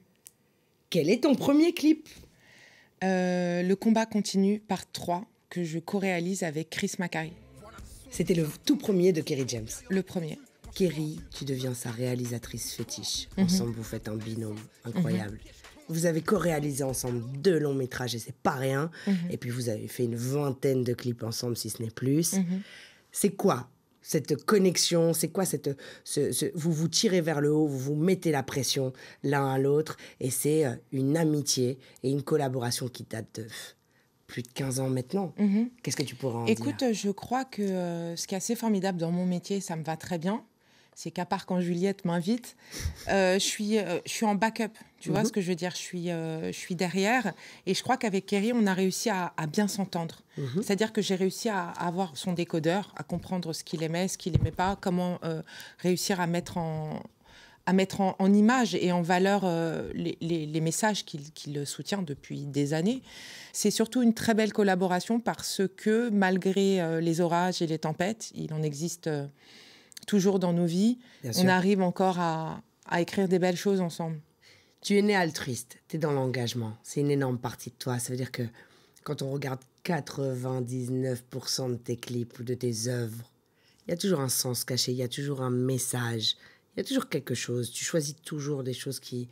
Quel 0.90 1.10
est 1.10 1.24
ton 1.24 1.36
premier 1.36 1.74
clip? 1.74 2.08
Euh, 3.04 3.62
le 3.62 3.76
combat 3.76 4.06
continue, 4.06 4.60
part 4.60 4.90
3, 4.92 5.26
que 5.50 5.64
je 5.64 5.80
co-réalise 5.80 6.44
avec 6.44 6.70
Chris 6.70 6.94
Macari, 7.00 7.34
C'était 8.16 8.34
le 8.34 8.48
tout 8.66 8.78
premier 8.78 9.12
de 9.12 9.20
Kerry 9.22 9.44
James. 9.48 9.68
le 9.90 10.02
premier. 10.02 10.40
Kerry, 10.74 11.20
tu 11.38 11.44
deviens 11.46 11.74
sa 11.74 11.92
réalisatrice 11.92 12.74
fétiche. 12.74 13.28
Mhm. 13.38 13.44
Ensemble, 13.46 13.74
vous 13.76 13.84
faites 13.84 14.08
un 14.08 14.16
binôme 14.16 14.58
incroyable. 14.86 15.38
Vous 15.90 16.06
avez 16.06 16.22
co-réalisé 16.22 16.84
ensemble 16.84 17.24
deux 17.42 17.60
longs 17.60 17.74
métrages 17.74 18.16
et 18.16 18.20
c'est 18.20 18.36
pas 18.36 18.56
rien. 18.56 18.90
Mhm. 19.06 19.16
Et 19.32 19.38
puis 19.38 19.50
vous 19.50 19.68
avez 19.70 19.88
fait 19.88 20.06
une 20.06 20.16
vingtaine 20.16 20.84
de 20.84 20.94
clips 20.94 21.24
ensemble, 21.24 21.58
si 21.58 21.70
ce 21.70 21.82
n'est 21.84 21.92
plus. 21.92 22.34
Mhm. 22.34 22.62
C'est 23.12 23.32
quoi 23.32 23.70
cette 24.02 24.46
connexion? 24.46 25.14
C'est 25.14 25.30
quoi 25.30 25.46
cette. 25.46 25.70
ce- 26.04 26.32
ce- 26.32 26.52
vous 26.56 26.72
vous 26.72 26.88
tirez 26.88 27.22
vers 27.22 27.42
le 27.42 27.52
haut, 27.54 27.68
vous 27.68 27.80
vous 27.80 27.96
mettez 27.96 28.32
la 28.32 28.44
pression 28.44 28.94
l'un 29.24 29.48
à 29.48 29.58
l'autre. 29.58 29.98
Et 30.20 30.30
c'est 30.32 30.66
euh, 30.66 30.72
une 30.92 31.18
amitié 31.18 31.78
et 32.04 32.10
une 32.12 32.24
collaboration 32.24 32.88
qui 32.88 33.04
date 33.04 33.40
de 33.42 33.46
plus 34.28 34.42
de 34.44 34.48
15 34.50 34.80
ans 34.80 34.90
maintenant. 34.90 35.34
Mhm. 35.38 35.70
Qu'est-ce 35.84 35.96
que 35.98 36.04
tu 36.04 36.16
pourrais 36.16 36.36
en 36.38 36.46
Écoute, 36.46 36.78
dire? 36.80 36.94
je 36.94 37.10
crois 37.12 37.46
que 37.46 37.62
euh, 37.62 38.16
ce 38.16 38.28
qui 38.28 38.34
est 38.34 38.38
assez 38.38 38.56
formidable 38.56 38.98
dans 38.98 39.12
mon 39.12 39.26
métier, 39.26 39.62
ça 39.62 39.76
me 39.76 39.84
va 39.84 39.98
très 39.98 40.18
bien. 40.18 40.44
C'est 40.98 41.12
qu'à 41.12 41.26
part 41.26 41.46
quand 41.46 41.60
Juliette 41.60 42.06
m'invite, 42.06 42.56
euh, 43.10 43.34
je, 43.34 43.40
suis, 43.40 43.78
euh, 43.78 44.00
je 44.06 44.12
suis 44.12 44.26
en 44.26 44.34
backup. 44.36 44.72
Tu 45.02 45.10
vois 45.10 45.20
Mhm. 45.20 45.26
ce 45.26 45.32
que 45.34 45.42
je 45.42 45.50
veux 45.50 45.56
dire? 45.56 45.72
Je 45.72 45.78
suis, 45.78 46.06
je 46.08 46.52
suis 46.54 46.74
derrière. 46.76 47.34
Et 47.66 47.74
je 47.74 47.84
crois 47.84 47.98
qu'avec 47.98 48.26
Kerry, 48.26 48.54
on 48.54 48.66
a 48.66 48.74
réussi 48.74 49.10
à, 49.10 49.34
à 49.36 49.46
bien 49.46 49.68
s'entendre. 49.68 50.22
Mhm. 50.38 50.64
C'est-à-dire 50.64 50.94
que 50.94 51.02
j'ai 51.02 51.16
réussi 51.16 51.50
à, 51.50 51.66
à 51.72 51.88
avoir 51.88 52.16
son 52.16 52.32
décodeur, 52.32 52.94
à 52.96 53.04
comprendre 53.04 53.52
ce 53.52 53.64
qu'il 53.66 53.84
aimait, 53.84 54.08
ce 54.08 54.18
qu'il 54.18 54.32
n'aimait 54.34 54.52
pas, 54.52 54.78
comment 54.80 55.20
réussir 55.80 56.22
à 56.22 56.28
mettre 56.28 56.58
en, 56.58 57.02
à 57.68 57.74
mettre 57.74 58.02
en, 58.02 58.16
en 58.20 58.32
image 58.34 58.76
et 58.76 58.92
en 58.92 59.02
valeur 59.02 59.42
euh, 59.44 59.92
les, 59.94 60.18
les- 60.22 60.46
les 60.46 60.62
messages 60.62 61.04
qu'il 61.06 61.66
soutient 61.66 62.02
depuis 62.04 62.46
des 62.46 62.74
années. 62.74 63.02
C'est 63.54 63.72
surtout 63.72 64.02
une 64.04 64.14
très 64.14 64.34
belle 64.34 64.54
collaboration 64.54 65.20
parce 65.20 65.62
que 65.78 66.10
malgré 66.10 66.80
euh, 66.82 67.02
les 67.02 67.22
orages 67.22 67.62
et 67.62 67.68
les 67.68 67.80
tempêtes, 67.80 68.32
il 68.36 68.54
en 68.54 68.62
existe 68.62 69.08
euh, 69.08 69.26
toujours 70.08 70.38
dans 70.40 70.54
nos 70.54 70.66
vies, 70.68 71.00
Bien 71.24 71.32
on 71.32 71.42
sûr. 71.42 71.50
arrive 71.50 71.82
encore 71.82 72.20
à, 72.20 72.62
à 72.88 73.02
écrire 73.02 73.28
des 73.28 73.40
belles 73.40 73.58
choses 73.58 73.82
ensemble. 73.82 74.20
Tu 74.82 74.98
es 75.00 75.02
né 75.02 75.16
altruiste, 75.16 75.78
tu 75.88 75.96
es 75.96 76.00
dans 76.00 76.12
l'engagement. 76.12 76.74
C'est 76.84 77.00
une 77.02 77.10
énorme 77.10 77.40
partie 77.40 77.72
de 77.72 77.76
toi. 77.76 77.98
Ça 77.98 78.12
veut 78.12 78.18
dire 78.18 78.32
que 78.32 78.44
quand 79.04 79.24
on 79.24 79.32
regarde 79.32 79.60
99% 79.84 81.72
de 81.72 81.76
tes 81.78 81.96
clips 81.98 82.40
ou 82.40 82.44
de 82.44 82.54
tes 82.54 82.88
œuvres, 82.88 83.32
il 83.88 83.92
y 83.92 83.94
a 83.94 83.98
toujours 83.98 84.20
un 84.20 84.30
sens 84.30 84.64
caché, 84.64 84.92
il 84.92 84.98
y 84.98 85.04
a 85.04 85.08
toujours 85.08 85.42
un 85.42 85.50
message, 85.52 86.36
il 86.76 86.80
y 86.80 86.82
a 86.82 86.84
toujours 86.84 87.10
quelque 87.10 87.34
chose. 87.36 87.72
Tu 87.72 87.84
choisis 87.86 88.16
toujours 88.24 88.64
des 88.64 88.74
choses 88.74 89.00
qui. 89.00 89.28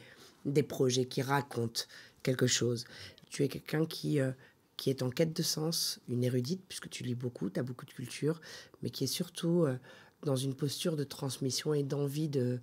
des 0.46 0.64
projets 0.64 1.06
qui 1.06 1.22
racontent 1.22 1.84
quelque 2.24 2.48
chose. 2.48 2.86
Tu 3.30 3.44
es 3.44 3.48
quelqu'un 3.48 3.86
qui. 3.86 4.20
euh, 4.20 4.32
qui 4.76 4.90
est 4.90 5.04
en 5.04 5.12
quête 5.12 5.36
de 5.38 5.44
sens, 5.44 6.00
une 6.10 6.24
érudite, 6.24 6.62
puisque 6.68 6.90
tu 6.90 7.04
lis 7.04 7.16
beaucoup, 7.16 7.50
tu 7.50 7.60
as 7.60 7.64
beaucoup 7.64 7.86
de 7.86 7.92
culture, 7.92 8.42
mais 8.82 8.90
qui 8.90 9.04
est 9.04 9.08
surtout 9.08 9.66
euh, 9.66 9.78
dans 10.24 10.36
une 10.36 10.56
posture 10.56 10.96
de 10.96 11.04
transmission 11.04 11.74
et 11.76 11.84
d'envie 11.84 12.28
de, 12.28 12.60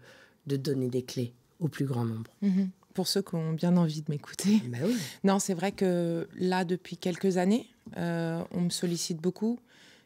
de 0.46 0.56
donner 0.56 0.88
des 0.88 1.02
clés 1.02 1.32
au 1.60 1.68
plus 1.68 1.84
grand 1.84 2.04
nombre. 2.04 2.30
Mhm. 2.42 2.70
Pour 2.94 3.06
ceux 3.06 3.22
qui 3.22 3.37
ont 3.37 3.52
bien 3.52 3.76
envie 3.76 4.02
de 4.02 4.10
m'écouter. 4.10 4.60
Bah 4.66 4.78
oui. 4.84 4.96
Non, 5.22 5.38
c'est 5.38 5.54
vrai 5.54 5.70
que 5.70 6.28
là, 6.37 6.64
depuis 6.64 6.96
quelques 6.96 7.37
années, 7.37 7.68
euh, 7.96 8.42
on 8.50 8.62
me 8.62 8.70
sollicite 8.70 9.20
beaucoup. 9.22 9.60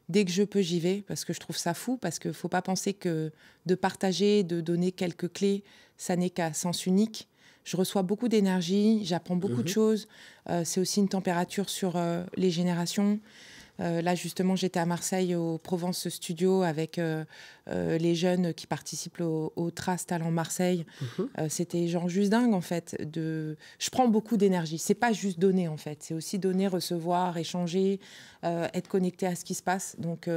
Dès 0.09 0.25
que 0.25 0.31
je 0.31 0.43
peux, 0.43 0.61
j'y 0.61 0.81
vais 0.81 1.03
parce 1.07 1.25
que 1.25 1.33
je 1.33 1.41
trouve 1.41 1.57
ça 1.57 1.75
fou. 1.75 1.97
Parce 1.97 2.19
qu'il 2.19 2.29
ne 2.31 2.35
faut 2.35 2.49
pas 2.49 2.63
penser 2.63 2.93
que 2.93 3.33
de 3.67 3.75
partager, 3.75 4.43
de 4.43 4.61
donner 4.61 4.93
quelques 4.93 5.33
clés, 5.33 5.63
ça 5.97 6.17
n'est 6.17 6.31
qu'à 6.31 6.53
sens 6.53 6.87
unique. 6.87 7.29
Je 7.65 7.77
reçois 7.79 8.03
beaucoup 8.03 8.29
d'énergie, 8.29 9.01
j'apprends 9.05 9.37
beaucoup 9.37 9.63
de 9.63 9.69
Mhm. 9.69 9.75
choses. 9.75 10.09
Euh, 10.51 10.63
c'est 10.65 10.81
aussi 10.81 11.01
une 11.01 11.09
température 11.09 11.71
sur 11.71 11.97
euh, 11.97 12.23
les 12.37 12.51
générations. 12.51 13.19
Euh, 13.81 14.03
là, 14.03 14.15
justement, 14.15 14.57
j'étais 14.57 14.79
à 14.79 14.87
Marseille 14.87 15.35
au 15.35 15.59
Provence 15.59 16.09
Studio 16.09 16.63
avec 16.63 16.99
euh, 16.99 17.25
euh, 17.69 17.99
les 17.99 18.15
jeunes 18.15 18.55
qui 18.55 18.67
participent 18.67 19.21
au, 19.21 19.53
au 19.57 19.71
Trace 19.71 20.07
Talent 20.07 20.31
Marseille. 20.31 20.87
Mhm. 21.19 21.49
C'était 21.49 21.89
genre 21.89 22.09
juste 22.09 22.31
dingue, 22.31 22.55
en 22.55 22.61
fait. 22.61 22.97
De... 23.11 23.57
Je 23.79 23.91
prends 23.91 24.09
beaucoup 24.09 24.37
d'énergie. 24.37 24.79
C'est 24.79 24.95
pas 24.95 25.13
juste 25.13 25.39
donner, 25.39 25.69
en 25.69 25.77
fait. 25.77 26.03
C'est 26.03 26.15
aussi 26.15 26.39
donner, 26.39 26.69
recevoir, 26.69 27.37
échanger, 27.37 28.01
être 28.43 28.89
connecté 28.89 29.27
à 29.27 29.35
ce 29.35 29.45
qui 29.45 29.55
se 29.55 29.63
passe. 29.63 29.97
Donc, 29.99 30.29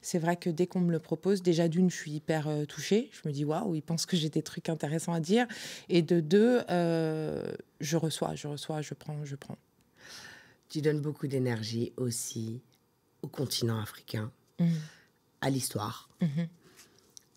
c'est 0.00 0.18
vrai 0.18 0.36
que 0.36 0.50
dès 0.50 0.66
qu'on 0.66 0.80
me 0.80 0.92
le 0.92 0.98
propose, 0.98 1.42
déjà 1.42 1.68
d'une, 1.68 1.90
je 1.90 1.96
suis 1.96 2.12
hyper 2.12 2.48
touchée. 2.68 3.10
Je 3.12 3.28
me 3.28 3.32
dis, 3.32 3.44
waouh, 3.44 3.74
ils 3.74 3.82
pensent 3.82 4.06
que 4.06 4.16
j'ai 4.16 4.28
des 4.28 4.42
trucs 4.42 4.68
intéressants 4.68 5.12
à 5.12 5.20
dire. 5.20 5.46
Et 5.88 6.02
de 6.02 6.20
deux, 6.20 6.62
je 6.68 7.96
reçois, 7.96 8.34
je 8.34 8.48
reçois, 8.48 8.82
je 8.82 8.94
prends, 8.94 9.24
je 9.24 9.36
prends. 9.36 9.58
Tu 10.68 10.80
donnes 10.80 11.00
beaucoup 11.00 11.26
d'énergie 11.26 11.92
aussi 11.96 12.60
au 13.24 13.26
continent 13.26 13.80
africain, 13.80 14.30
Mhm. 14.60 14.66
à 15.40 15.50
l'histoire. 15.50 16.08
Mhm. 16.20 16.28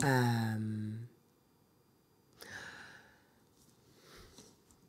Euh, 0.04 0.90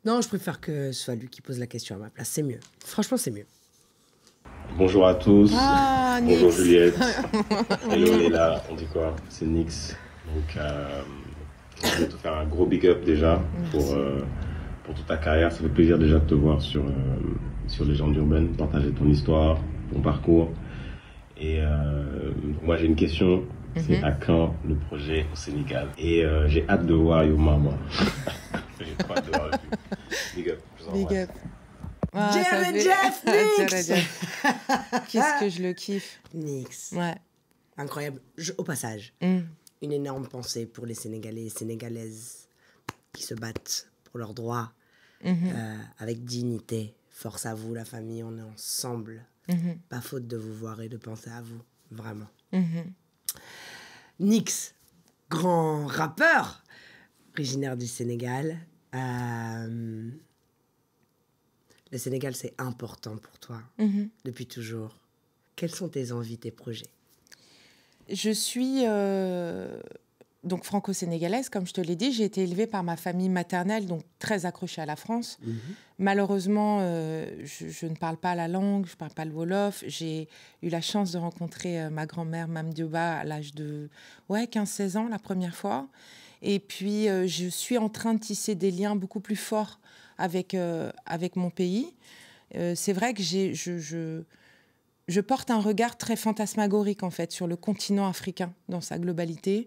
Non, 0.04 0.22
je 0.22 0.28
préfère 0.28 0.60
que 0.62 0.92
ce 0.92 1.02
soit 1.04 1.14
lui 1.14 1.28
qui 1.28 1.42
pose 1.42 1.58
la 1.58 1.66
question 1.66 1.94
à 1.96 1.98
ma 1.98 2.08
place. 2.10 2.28
C'est 2.30 2.42
mieux. 2.42 2.60
Franchement, 2.86 3.18
c'est 3.18 3.30
mieux. 3.30 3.44
Bonjour 4.78 5.06
à 5.06 5.14
tous. 5.14 5.52
Ah, 5.54 6.20
Bonjour 6.22 6.48
Nix. 6.48 6.56
Juliette. 6.62 6.94
Hello 7.90 8.16
Léla, 8.18 8.62
on 8.70 8.76
dit 8.76 8.86
quoi? 8.86 9.14
C'est 9.28 9.44
Nix. 9.44 9.94
Donc, 10.34 10.56
euh, 10.56 11.02
je 11.82 11.98
vais 12.02 12.08
te 12.08 12.16
faire 12.16 12.34
un 12.34 12.46
gros 12.46 12.64
big 12.64 12.86
up 12.86 13.04
déjà 13.04 13.42
pour, 13.72 13.92
euh, 13.92 14.20
pour 14.84 14.94
toute 14.94 15.06
ta 15.06 15.18
carrière. 15.18 15.52
Ça 15.52 15.58
fait 15.58 15.68
plaisir 15.68 15.98
déjà 15.98 16.18
de 16.18 16.26
te 16.26 16.34
voir 16.34 16.62
sur, 16.62 16.82
euh, 16.86 16.90
sur 17.66 17.84
Légende 17.84 18.16
urbaine, 18.16 18.56
partager 18.56 18.92
ton 18.92 19.06
histoire, 19.06 19.58
ton 19.92 20.00
parcours. 20.00 20.50
Et 21.40 21.60
euh, 21.60 22.32
moi, 22.62 22.76
j'ai 22.76 22.86
une 22.86 22.96
question. 22.96 23.44
C'est 23.76 23.98
Mhm. 23.98 24.04
à 24.04 24.12
quand 24.12 24.54
le 24.66 24.74
projet 24.76 25.26
au 25.32 25.36
Sénégal? 25.36 25.88
Et 25.96 26.24
euh, 26.24 26.48
j'ai 26.48 26.68
hâte 26.68 26.86
de 26.86 26.94
voir 26.94 27.24
Yo 27.24 27.36
Mama. 27.36 27.78
j'ai 28.80 28.94
trop 28.98 29.14
hâte 29.14 29.26
de 29.26 29.30
voir 29.30 29.46
le 29.48 29.58
film. 29.58 29.70
Big 30.34 30.48
up. 30.50 30.60
Big 30.92 31.14
up. 31.16 31.30
Ah, 32.12 32.30
Jared 32.32 32.74
Jeff 32.74 33.22
Jared 33.56 33.72
Nix. 33.72 33.86
Jeff. 33.86 35.04
Qu'est-ce 35.08 35.40
que 35.40 35.48
je 35.48 35.62
le 35.62 35.72
kiffe? 35.72 36.20
Nix. 36.34 36.92
Ouais. 36.96 37.14
Incroyable. 37.76 38.20
Je- 38.36 38.52
au 38.58 38.64
passage, 38.64 39.14
Mm. 39.22 39.38
une 39.82 39.92
énorme 39.92 40.26
pensée 40.26 40.66
pour 40.66 40.84
les 40.84 40.94
Sénégalais 40.94 41.44
et 41.44 41.48
Sénégalaises 41.50 42.48
qui 43.12 43.22
se 43.22 43.34
battent 43.34 43.88
pour 44.04 44.18
leurs 44.18 44.34
droits 44.34 44.72
Mhm. 45.24 45.36
euh, 45.54 45.76
avec 46.00 46.24
dignité. 46.24 46.94
Force 47.10 47.46
à 47.46 47.54
vous, 47.54 47.72
la 47.72 47.84
famille, 47.84 48.24
on 48.24 48.36
est 48.36 48.42
ensemble. 48.42 49.24
Mhm. 49.50 49.78
Pas 49.88 50.00
faute 50.00 50.26
de 50.26 50.36
vous 50.36 50.54
voir 50.54 50.80
et 50.80 50.88
de 50.88 50.96
penser 50.96 51.30
à 51.30 51.42
vous, 51.42 51.60
vraiment. 51.90 52.28
Mhm. 52.52 52.92
Nix, 54.20 54.74
grand 55.30 55.86
rappeur, 55.86 56.62
originaire 57.34 57.76
du 57.76 57.86
Sénégal. 57.86 58.58
Euh, 58.94 60.10
le 61.92 61.98
Sénégal, 61.98 62.34
c'est 62.36 62.54
important 62.58 63.16
pour 63.16 63.38
toi, 63.38 63.62
Mhm. 63.78 64.08
depuis 64.24 64.46
toujours. 64.46 64.98
Quelles 65.56 65.74
sont 65.74 65.88
tes 65.88 66.12
envies, 66.12 66.38
tes 66.38 66.50
projets? 66.50 66.90
Je 68.08 68.30
suis 68.30 68.84
euh, 68.86 69.80
donc 70.42 70.64
franco-sénégalaise, 70.64 71.50
comme 71.50 71.66
je 71.66 71.72
te 71.72 71.80
l'ai 71.80 71.96
dit. 71.96 72.12
J'ai 72.12 72.24
été 72.24 72.42
élevée 72.42 72.66
par 72.66 72.82
ma 72.82 72.96
famille 72.96 73.28
maternelle, 73.28 73.86
donc 73.86 74.02
très 74.18 74.46
accrochée 74.46 74.80
à 74.80 74.86
la 74.86 74.96
France. 74.96 75.38
Malheureusement, 75.98 76.78
euh, 76.80 77.26
je, 77.44 77.68
je 77.68 77.86
ne 77.86 77.94
parle 77.94 78.16
pas 78.16 78.34
la 78.34 78.48
langue, 78.48 78.86
je 78.86 78.92
ne 78.92 78.96
parle 78.96 79.12
pas 79.12 79.26
le 79.26 79.32
Wolof. 79.32 79.84
J'ai 79.86 80.28
eu 80.62 80.70
la 80.70 80.80
chance 80.80 81.12
de 81.12 81.18
rencontrer 81.18 81.82
euh, 81.82 81.90
ma 81.90 82.06
grand-mère, 82.06 82.48
Mme 82.48 82.72
Dioba, 82.72 83.18
à 83.18 83.24
l'âge 83.24 83.54
de 83.54 83.90
ouais, 84.30 84.44
15-16 84.44 84.96
ans 84.96 85.08
la 85.08 85.18
première 85.18 85.54
fois. 85.54 85.88
Et 86.40 86.58
puis, 86.58 87.10
euh, 87.10 87.26
je 87.26 87.48
suis 87.48 87.76
en 87.76 87.90
train 87.90 88.14
de 88.14 88.20
tisser 88.20 88.54
des 88.54 88.70
liens 88.70 88.96
beaucoup 88.96 89.20
plus 89.20 89.36
forts 89.36 89.78
avec, 90.16 90.54
avec 91.06 91.36
mon 91.36 91.48
pays. 91.48 91.94
C'est 92.74 92.92
vrai 92.92 93.14
que 93.14 93.22
j'ai, 93.22 93.54
je, 93.54 93.78
je, 93.78 94.22
je 95.08 95.20
porte 95.22 95.50
un 95.50 95.60
regard 95.60 95.96
très 95.96 96.14
fantasmagorique, 96.14 97.02
en 97.02 97.10
fait, 97.10 97.32
sur 97.32 97.46
le 97.46 97.56
continent 97.56 98.06
africain 98.06 98.52
dans 98.68 98.82
sa 98.82 98.98
globalité. 98.98 99.66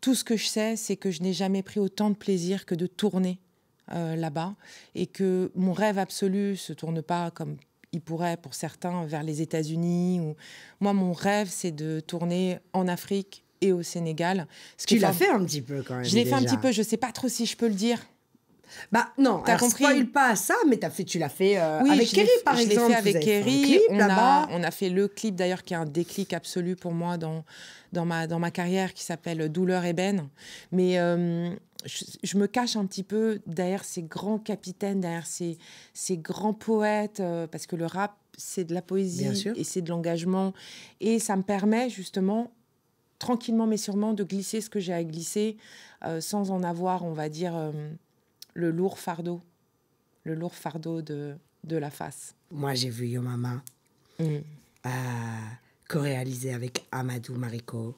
Tout 0.00 0.14
ce 0.14 0.24
que 0.24 0.36
je 0.36 0.46
sais, 0.46 0.76
c'est 0.76 0.96
que 0.96 1.10
je 1.10 1.22
n'ai 1.22 1.32
jamais 1.32 1.62
pris 1.62 1.80
autant 1.80 2.10
de 2.10 2.14
plaisir 2.14 2.66
que 2.66 2.74
de 2.74 2.86
tourner 2.86 3.38
euh, 3.92 4.16
là-bas 4.16 4.54
et 4.94 5.06
que 5.06 5.50
mon 5.54 5.72
rêve 5.72 5.98
absolu 5.98 6.56
se 6.56 6.72
tourne 6.72 7.02
pas 7.02 7.30
comme 7.30 7.56
il 7.92 8.00
pourrait 8.00 8.36
pour 8.36 8.54
certains 8.54 9.04
vers 9.06 9.22
les 9.22 9.40
États-Unis. 9.40 10.20
Ou... 10.20 10.36
Moi, 10.80 10.92
mon 10.92 11.12
rêve, 11.12 11.48
c'est 11.50 11.72
de 11.72 12.00
tourner 12.00 12.58
en 12.72 12.86
Afrique 12.86 13.44
et 13.60 13.72
au 13.72 13.82
Sénégal. 13.82 14.46
Ce 14.76 14.86
Tu 14.86 14.98
l'as 14.98 15.12
fait- 15.12 15.28
un 15.28 15.44
petit 15.44 15.62
peu 15.62 15.82
quand 15.82 15.96
même. 15.96 16.04
Je 16.04 16.14
l'ai 16.14 16.24
fait 16.24 16.34
un 16.34 16.42
petit 16.42 16.58
peu, 16.58 16.70
je 16.70 16.82
sais 16.82 16.96
pas 16.96 17.12
trop 17.12 17.28
si 17.28 17.46
je 17.46 17.56
peux 17.56 17.68
le 17.68 17.74
dire. 17.74 17.98
Bah 18.92 19.08
non, 19.18 19.42
T'as 19.44 19.56
compris 19.58 19.84
spoil 19.84 20.06
pas 20.06 20.36
ça, 20.36 20.54
mais 20.68 20.82
as 20.84 20.90
fait, 20.90 21.04
tu 21.04 21.18
l'as 21.18 21.28
fait 21.28 21.58
euh, 21.58 21.80
Oui, 21.82 21.90
avec 21.90 22.08
Kerry 22.08 22.28
par 22.44 22.56
je 22.56 22.62
exemple. 22.62 22.92
fait 22.92 22.98
avec 22.98 23.20
Kerry. 23.20 23.80
On 23.90 24.00
a, 24.00 24.48
on 24.50 24.62
a 24.62 24.70
fait 24.70 24.88
le 24.88 25.08
clip 25.08 25.34
d'ailleurs 25.34 25.62
qui 25.62 25.74
est 25.74 25.76
un 25.76 25.84
déclic 25.84 26.32
absolu 26.32 26.76
pour 26.76 26.92
moi 26.92 27.16
dans, 27.16 27.44
dans, 27.92 28.04
ma, 28.04 28.26
dans 28.26 28.38
ma 28.38 28.50
carrière 28.50 28.94
qui 28.94 29.02
s'appelle 29.04 29.48
Douleur 29.50 29.84
ébène. 29.84 30.28
Mais 30.72 30.98
euh, 30.98 31.50
je, 31.84 32.04
je 32.22 32.38
me 32.38 32.46
cache 32.46 32.76
un 32.76 32.86
petit 32.86 33.02
peu 33.02 33.40
derrière 33.46 33.84
ces 33.84 34.02
grands 34.02 34.38
capitaines, 34.38 35.00
derrière 35.00 35.26
ces, 35.26 35.58
ces 35.94 36.16
grands 36.16 36.54
poètes, 36.54 37.20
euh, 37.20 37.46
parce 37.46 37.66
que 37.66 37.76
le 37.76 37.86
rap, 37.86 38.16
c'est 38.36 38.64
de 38.64 38.74
la 38.74 38.82
poésie 38.82 39.26
et 39.56 39.64
c'est 39.64 39.82
de 39.82 39.88
l'engagement. 39.88 40.52
Et 41.00 41.18
ça 41.18 41.34
me 41.36 41.42
permet 41.42 41.90
justement, 41.90 42.52
tranquillement 43.18 43.66
mais 43.66 43.76
sûrement, 43.76 44.12
de 44.12 44.22
glisser 44.22 44.60
ce 44.60 44.70
que 44.70 44.78
j'ai 44.78 44.92
à 44.92 45.02
glisser 45.02 45.56
sans 46.20 46.52
en 46.52 46.62
avoir, 46.62 47.04
on 47.04 47.12
va 47.12 47.28
dire, 47.28 47.72
le 48.54 48.70
lourd 48.70 48.98
fardeau. 48.98 49.40
Le 50.24 50.34
lourd 50.34 50.54
fardeau 50.54 51.00
de, 51.02 51.34
de 51.64 51.76
la 51.76 51.90
face. 51.90 52.34
Moi, 52.50 52.74
j'ai 52.74 52.90
vu 52.90 53.06
Yo 53.06 53.22
Mama, 53.22 53.62
Mm. 54.18 54.24
euh, 54.86 54.90
co-réalisé 55.88 56.52
avec 56.52 56.84
Amadou 56.90 57.34
Mariko, 57.36 57.96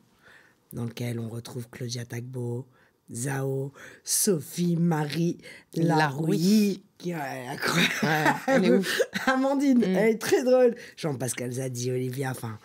dans 0.72 0.84
lequel 0.84 1.18
on 1.18 1.28
retrouve 1.28 1.66
Claudia 1.70 2.04
Tagbo, 2.04 2.66
Zao, 3.10 3.72
Sophie 4.04 4.76
Marie 4.76 5.38
Larouilly. 5.74 6.82
qui 6.98 7.10
est 7.10 7.14
incroyable. 7.48 7.94
Ouais, 8.02 8.32
elle 8.46 8.64
est 8.66 8.70
ouf. 8.76 9.00
Amandine, 9.26 9.78
Mm. 9.78 9.82
elle 9.84 10.08
est 10.10 10.18
très 10.18 10.44
drôle. 10.44 10.76
Jean-Pascal 10.96 11.50
Zadi, 11.52 11.90
Olivia, 11.90 12.30
enfin. 12.32 12.58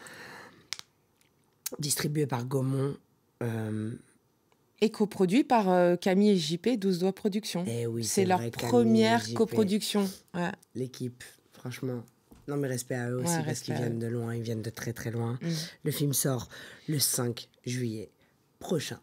Distribué 1.79 2.27
par 2.27 2.45
Gaumont. 2.45 2.95
euh, 3.43 3.91
Et 4.81 4.91
coproduit 4.91 5.43
par 5.43 5.69
euh, 5.69 5.95
Camille 5.95 6.31
et 6.31 6.37
JP, 6.37 6.77
12 6.77 6.99
Doigts 6.99 7.15
Productions. 7.15 7.63
Eh 7.67 7.87
oui, 7.87 8.03
c'est 8.03 8.25
leur 8.25 8.39
vrai, 8.39 8.51
première 8.51 9.27
et 9.29 9.33
coproduction. 9.33 10.07
Ouais. 10.33 10.51
l'équipe, 10.75 11.23
franchement. 11.53 12.03
Non, 12.47 12.57
mais 12.57 12.67
respect 12.67 12.95
à 12.95 13.09
eux 13.09 13.21
aussi, 13.23 13.37
Ouais, 13.37 13.43
parce 13.45 13.61
qu'ils 13.61 13.73
viennent 13.73 13.97
de 13.99 14.07
loin, 14.07 14.35
ils 14.35 14.43
viennent 14.43 14.61
de 14.61 14.69
très 14.69 14.93
très 14.93 15.09
loin. 15.11 15.39
Mm. 15.41 15.47
Le 15.85 15.91
film 15.91 16.13
sort 16.13 16.49
le 16.87 16.99
5 16.99 17.47
juillet 17.65 18.11
prochain. 18.59 18.99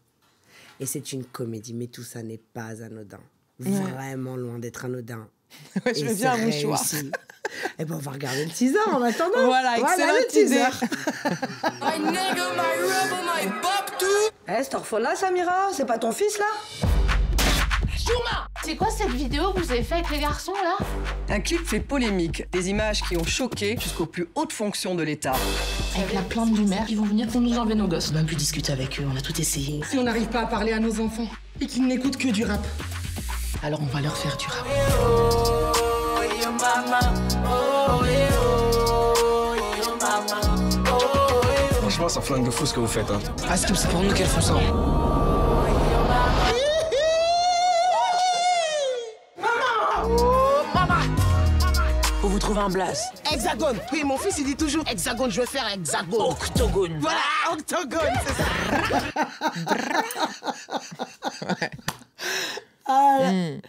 Et 0.79 0.85
c'est 0.85 1.11
une 1.11 1.25
comédie, 1.25 1.73
mais 1.73 1.87
tout 1.87 2.03
ça 2.03 2.23
n'est 2.23 2.39
pas 2.53 2.81
anodin. 2.83 3.19
Ouais. 3.59 3.69
Vraiment 3.69 4.37
loin 4.37 4.59
d'être 4.59 4.85
anodin. 4.85 5.27
Ouais, 5.85 5.93
je 5.93 6.03
Et 6.03 6.07
veux 6.07 6.15
bien 6.15 6.33
un 6.33 6.37
mouchoir. 6.37 6.79
réussi. 6.79 7.11
Eh 7.77 7.85
ben, 7.85 7.95
on 7.95 7.99
va 7.99 8.11
regarder 8.11 8.45
le 8.45 8.51
teaser 8.51 8.79
en 8.91 9.01
attendant. 9.03 9.45
Voilà, 9.45 9.77
excellente 9.77 10.15
le 10.21 10.27
teaser. 10.27 10.63
Eh, 14.47 14.61
cette 14.61 14.75
orphelin, 14.75 15.15
Samira, 15.15 15.69
c'est 15.71 15.85
pas 15.85 15.97
ton 15.97 16.11
fils 16.11 16.37
là 16.37 16.45
C'est 18.65 18.75
quoi 18.75 18.89
cette 18.89 19.11
vidéo 19.11 19.51
que 19.53 19.61
vous 19.61 19.71
avez 19.71 19.83
fait 19.83 19.95
avec 19.95 20.09
les 20.09 20.19
garçons 20.19 20.53
là? 20.61 20.77
Un 21.29 21.39
clip 21.39 21.65
fait 21.65 21.79
polémique, 21.79 22.45
des 22.51 22.69
images 22.69 23.01
qui 23.03 23.15
ont 23.15 23.23
choqué 23.23 23.77
jusqu'aux 23.79 24.05
plus 24.05 24.27
hautes 24.35 24.51
fonctions 24.51 24.95
de 24.95 25.03
l'État. 25.03 25.33
Avec 25.95 26.13
la 26.13 26.21
plainte 26.21 26.51
du 26.53 26.63
maire, 26.65 26.85
ils 26.89 26.97
vont 26.97 27.05
venir 27.05 27.27
pour 27.27 27.39
nous 27.39 27.57
enlever 27.57 27.75
nos 27.75 27.87
gosses. 27.87 28.11
On 28.13 28.17
a 28.17 28.23
pu 28.23 28.35
discuter 28.35 28.73
avec 28.73 28.99
eux, 28.99 29.05
on 29.11 29.15
a 29.15 29.21
tout 29.21 29.39
essayé. 29.39 29.81
Si 29.89 29.97
on 29.97 30.03
n'arrive 30.03 30.27
pas 30.27 30.41
à 30.41 30.45
parler 30.45 30.73
à 30.73 30.79
nos 30.79 30.99
enfants 30.99 31.27
et 31.61 31.65
qu'ils 31.65 31.87
n'écoutent 31.87 32.17
que 32.17 32.27
du 32.29 32.43
rap, 32.43 32.65
Alors 33.63 33.79
on 33.81 33.85
va 33.85 34.01
leur 34.01 34.17
faire 34.17 34.35
du 34.35 34.47
rap. 34.47 34.67
Franchement, 42.03 42.21
ça 42.21 42.27
flingue 42.27 42.45
de 42.45 42.51
fou 42.51 42.65
ce 42.65 42.73
que 42.73 42.81
vous 42.81 42.87
faites. 42.87 43.09
Hein. 43.09 43.19
Ah, 43.47 43.55
Skip, 43.55 43.77
c'est 43.77 43.87
pour 43.87 44.03
nous 44.03 44.13
qu'elles 44.13 44.27
font 44.27 44.41
ça. 44.41 44.55
Faut 52.19 52.27
vous 52.27 52.39
trouver 52.39 52.59
un 52.59 52.69
blast. 52.69 53.23
Hexagone. 53.31 53.79
Oui, 53.93 54.03
mon 54.03 54.17
fils, 54.17 54.37
il 54.37 54.43
dit 54.43 54.57
toujours 54.57 54.83
hexagone. 54.85 55.31
Je 55.31 55.39
veux 55.39 55.47
faire 55.47 55.65
hexagone. 55.73 56.31
Octogone. 56.31 56.99
Voilà, 56.99 57.21
octogone, 57.53 58.19
c'est 58.27 58.33
ça. 58.33 58.49
Ah, 62.85 63.17
là. 63.21 63.31
Mm. 63.31 63.61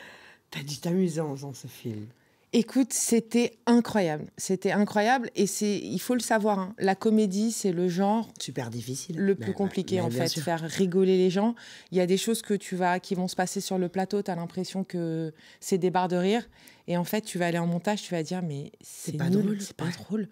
T'as 0.50 0.60
dû 0.64 0.76
t'amuser 0.80 1.20
en 1.20 1.36
faisant 1.36 1.54
ce 1.54 1.68
film. 1.68 2.08
Écoute, 2.56 2.92
c'était 2.92 3.58
incroyable. 3.66 4.26
C'était 4.36 4.70
incroyable. 4.70 5.28
Et 5.34 5.48
c'est, 5.48 5.76
il 5.76 5.98
faut 5.98 6.14
le 6.14 6.20
savoir, 6.20 6.60
hein, 6.60 6.74
la 6.78 6.94
comédie, 6.94 7.50
c'est 7.50 7.72
le 7.72 7.88
genre 7.88 8.28
Super 8.40 8.70
difficile. 8.70 9.16
le 9.18 9.34
Mais- 9.34 9.46
plus 9.46 9.52
compliqué 9.54 9.96
mais 9.96 10.02
en 10.02 10.10
fait, 10.10 10.28
sûr. 10.28 10.42
faire 10.44 10.60
rigoler 10.60 11.16
les 11.18 11.30
gens. 11.30 11.56
Il 11.90 11.98
y 11.98 12.00
a 12.00 12.06
des 12.06 12.16
choses 12.16 12.42
que 12.42 12.54
tu 12.54 12.76
vas, 12.76 13.00
qui 13.00 13.16
vont 13.16 13.26
se 13.26 13.34
passer 13.34 13.60
sur 13.60 13.76
le 13.76 13.88
plateau, 13.88 14.22
tu 14.22 14.30
as 14.30 14.36
l'impression 14.36 14.84
que 14.84 15.34
c'est 15.58 15.78
des 15.78 15.90
barres 15.90 16.06
de 16.06 16.14
rire. 16.16 16.48
Et 16.86 16.96
en 16.96 17.02
fait, 17.02 17.22
tu 17.22 17.38
vas 17.38 17.46
aller 17.48 17.58
en 17.58 17.66
montage, 17.66 18.02
tu 18.02 18.14
vas 18.14 18.22
dire, 18.22 18.40
mais 18.42 18.70
c'est 18.82 19.16
pas 19.16 19.30
nul, 19.30 19.42
drôle. 19.42 19.60
c'est 19.60 19.76
pas 19.76 19.86
Ouais. 19.86 19.90
drôle. 19.90 20.28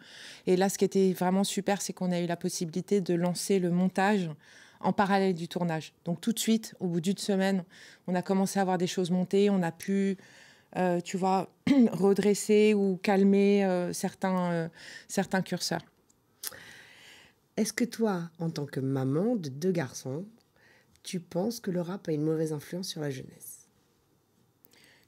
Et 0.46 0.56
là, 0.56 0.68
ce 0.68 0.78
qui 0.78 0.84
était 0.84 1.12
vraiment 1.12 1.42
super, 1.42 1.82
c'est 1.82 1.92
qu'on 1.92 2.12
a 2.12 2.20
eu 2.20 2.26
la 2.26 2.36
possibilité 2.36 3.00
de 3.00 3.14
lancer 3.14 3.58
le 3.58 3.70
montage 3.70 4.30
en 4.78 4.92
parallèle 4.92 5.34
du 5.34 5.48
tournage. 5.48 5.92
Donc 6.04 6.20
tout 6.20 6.32
de 6.32 6.38
suite, 6.38 6.74
au 6.78 6.86
bout 6.86 7.00
d'une 7.00 7.16
semaine, 7.18 7.64
on 8.06 8.14
a 8.14 8.22
commencé 8.22 8.58
à 8.58 8.62
avoir 8.62 8.78
des 8.78 8.86
choses 8.86 9.10
montées, 9.10 9.48
on 9.50 9.62
a 9.62 9.72
pu, 9.72 10.16
euh, 10.76 11.00
tu 11.00 11.16
vois, 11.16 11.50
redresser 11.92 12.74
ou 12.74 12.98
calmer 13.02 13.64
euh, 13.64 13.92
certains, 13.92 14.52
euh, 14.52 14.68
certains 15.08 15.42
curseurs. 15.42 15.84
Est-ce 17.56 17.72
que 17.72 17.84
toi, 17.84 18.30
en 18.38 18.50
tant 18.50 18.66
que 18.66 18.80
maman 18.80 19.36
de 19.36 19.48
deux 19.48 19.72
garçons, 19.72 20.24
tu 21.02 21.20
penses 21.20 21.60
que 21.60 21.70
le 21.70 21.80
rap 21.80 22.08
a 22.08 22.12
une 22.12 22.22
mauvaise 22.22 22.52
influence 22.52 22.88
sur 22.88 23.00
la 23.00 23.10
jeunesse? 23.10 23.68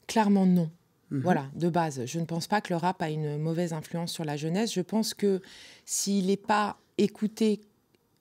Clairement 0.07 0.45
non. 0.45 0.69
Mhm. 1.09 1.21
Voilà, 1.21 1.49
de 1.55 1.69
base. 1.69 2.05
Je 2.05 2.19
ne 2.19 2.25
pense 2.25 2.47
pas 2.47 2.61
que 2.61 2.73
le 2.73 2.77
rap 2.77 3.01
a 3.01 3.09
une 3.09 3.37
mauvaise 3.37 3.73
influence 3.73 4.11
sur 4.11 4.25
la 4.25 4.37
jeunesse. 4.37 4.73
Je 4.73 4.81
pense 4.81 5.13
que 5.13 5.41
s'il 5.85 6.27
n'est 6.27 6.37
pas 6.37 6.77
écouté 6.97 7.61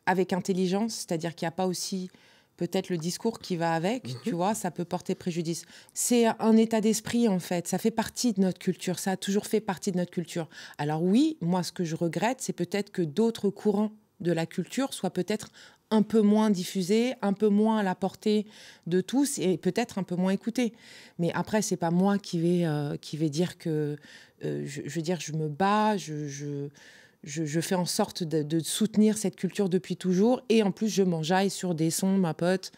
avec 0.06 0.32
intelligence, 0.32 0.94
c'est-à-dire 0.94 1.34
qu'il 1.34 1.46
n'y 1.46 1.48
a 1.48 1.56
pas 1.56 1.66
aussi 1.66 2.10
peut-être 2.56 2.88
le 2.88 2.98
discours 2.98 3.38
qui 3.38 3.56
va 3.56 3.74
avec, 3.74 4.14
tu 4.22 4.32
vois, 4.32 4.54
ça 4.54 4.70
peut 4.70 4.84
porter 4.84 5.14
préjudice. 5.14 5.64
C'est 5.92 6.26
un 6.38 6.56
état 6.56 6.80
d'esprit, 6.80 7.28
en 7.28 7.38
fait. 7.38 7.68
Ça 7.68 7.78
fait 7.78 7.90
partie 7.90 8.32
de 8.32 8.40
notre 8.40 8.58
culture. 8.58 8.98
Ça 8.98 9.12
a 9.12 9.16
toujours 9.16 9.46
fait 9.46 9.60
partie 9.60 9.92
de 9.92 9.96
notre 9.96 10.12
culture. 10.12 10.48
Alors 10.78 11.02
oui, 11.02 11.36
moi, 11.40 11.62
ce 11.62 11.72
que 11.72 11.84
je 11.84 11.96
regrette, 11.96 12.40
c'est 12.40 12.52
peut-être 12.52 12.90
que 12.90 13.02
d'autres 13.02 13.50
courants 13.50 13.92
de 14.20 14.32
la 14.32 14.46
culture 14.46 14.94
soient 14.94 15.10
peut-être 15.10 15.50
un 15.90 16.02
peu 16.02 16.20
moins 16.20 16.50
diffusés, 16.50 17.14
un 17.22 17.32
peu 17.32 17.48
moins 17.48 17.78
à 17.78 17.82
la 17.82 17.94
portée 17.94 18.46
de 18.86 19.00
tous 19.00 19.38
et 19.38 19.56
peut-être 19.56 19.98
un 19.98 20.02
peu 20.02 20.16
moins 20.16 20.32
écoutés. 20.32 20.72
Mais 21.18 21.30
après, 21.34 21.62
c'est 21.62 21.76
pas 21.76 21.90
moi 21.90 22.18
qui 22.18 22.38
vais, 22.38 22.66
euh, 22.66 22.96
qui 22.96 23.16
vais 23.16 23.30
dire 23.30 23.58
que, 23.58 23.96
euh, 24.44 24.62
je, 24.66 24.82
veux 24.82 25.02
dire, 25.02 25.20
je 25.20 25.32
me 25.32 25.48
bats, 25.48 25.96
je, 25.96 26.26
je, 26.26 26.68
je, 27.24 27.60
fais 27.60 27.74
en 27.74 27.86
sorte 27.86 28.22
de, 28.22 28.60
soutenir 28.60 29.18
cette 29.18 29.36
culture 29.36 29.68
depuis 29.68 29.96
toujours. 29.96 30.42
Et 30.48 30.62
en 30.62 30.70
plus, 30.70 30.88
je 30.88 31.02
m'enjaille 31.02 31.50
sur 31.50 31.74
des 31.74 31.90
sons, 31.90 32.16
ma 32.18 32.34
pote, 32.34 32.72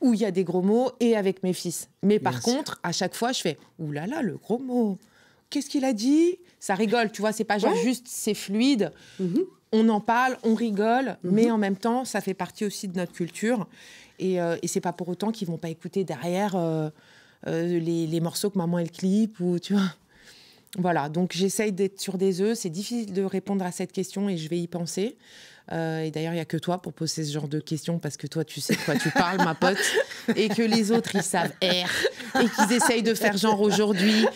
où 0.00 0.14
il 0.14 0.20
y 0.20 0.24
a 0.24 0.30
des 0.30 0.44
gros 0.44 0.62
mots 0.62 0.90
et 1.00 1.16
avec 1.16 1.42
mes 1.42 1.52
fils. 1.52 1.88
Mais 2.02 2.18
par 2.18 2.40
contre, 2.40 2.78
à 2.82 2.92
chaque 2.92 3.14
fois, 3.14 3.32
je 3.32 3.40
fais 3.40 3.58
Ouh 3.78 3.92
là 3.92 4.06
là, 4.06 4.22
le 4.22 4.36
gros 4.36 4.58
mot. 4.58 4.98
Qu'est-ce 5.50 5.70
qu'il 5.70 5.84
a 5.84 5.92
dit? 5.92 6.38
Ça 6.58 6.74
rigole, 6.74 7.12
tu 7.12 7.20
vois, 7.20 7.32
c'est 7.32 7.44
pas 7.44 7.58
genre 7.58 7.76
juste, 7.76 8.06
c'est 8.08 8.34
fluide. 8.34 8.92
Mm-hmm. 9.20 9.44
On 9.72 9.88
en 9.88 10.00
parle, 10.00 10.36
on 10.42 10.54
rigole, 10.54 11.06
mm-hmm. 11.06 11.30
mais 11.30 11.50
en 11.50 11.58
même 11.58 11.76
temps, 11.76 12.04
ça 12.04 12.20
fait 12.20 12.34
partie 12.34 12.64
aussi 12.64 12.88
de 12.88 12.96
notre 12.96 13.12
culture. 13.12 13.66
Et, 14.18 14.40
euh, 14.40 14.56
et 14.62 14.68
c'est 14.68 14.80
pas 14.80 14.92
pour 14.92 15.08
autant 15.08 15.32
qu'ils 15.32 15.48
vont 15.48 15.58
pas 15.58 15.68
écouter 15.68 16.04
derrière 16.04 16.54
euh, 16.56 16.88
euh, 17.46 17.78
les, 17.78 18.06
les, 18.06 18.20
morceaux 18.20 18.50
que 18.50 18.58
maman 18.58 18.78
elle 18.78 18.90
clip 18.90 19.40
ou 19.40 19.58
tu 19.58 19.74
vois. 19.74 19.92
Voilà, 20.78 21.08
donc 21.08 21.32
j'essaye 21.32 21.72
d'être 21.72 22.00
sur 22.00 22.18
des 22.18 22.40
œufs. 22.40 22.58
C'est 22.58 22.70
difficile 22.70 23.12
de 23.12 23.22
répondre 23.22 23.64
à 23.64 23.72
cette 23.72 23.92
question 23.92 24.28
et 24.28 24.36
je 24.36 24.48
vais 24.48 24.58
y 24.58 24.68
penser. 24.68 25.16
Euh, 25.72 26.02
et 26.02 26.10
d'ailleurs, 26.10 26.32
il 26.32 26.36
n'y 26.36 26.42
a 26.42 26.44
que 26.44 26.58
toi 26.58 26.78
pour 26.82 26.92
poser 26.92 27.24
ce 27.24 27.32
genre 27.32 27.48
de 27.48 27.58
questions 27.58 27.98
parce 27.98 28.16
que 28.16 28.26
toi, 28.26 28.44
tu 28.44 28.60
sais 28.60 28.74
de 28.74 28.80
quoi 28.80 28.96
tu 28.96 29.10
parles, 29.10 29.38
ma 29.38 29.54
pote. 29.54 29.78
Et 30.36 30.48
que 30.48 30.62
les 30.62 30.92
autres, 30.92 31.14
ils 31.14 31.22
savent 31.22 31.52
R. 31.62 32.40
Et 32.40 32.48
qu'ils 32.48 32.76
essayent 32.76 33.02
de 33.02 33.14
faire 33.14 33.36
genre 33.36 33.60
aujourd'hui, 33.60 34.26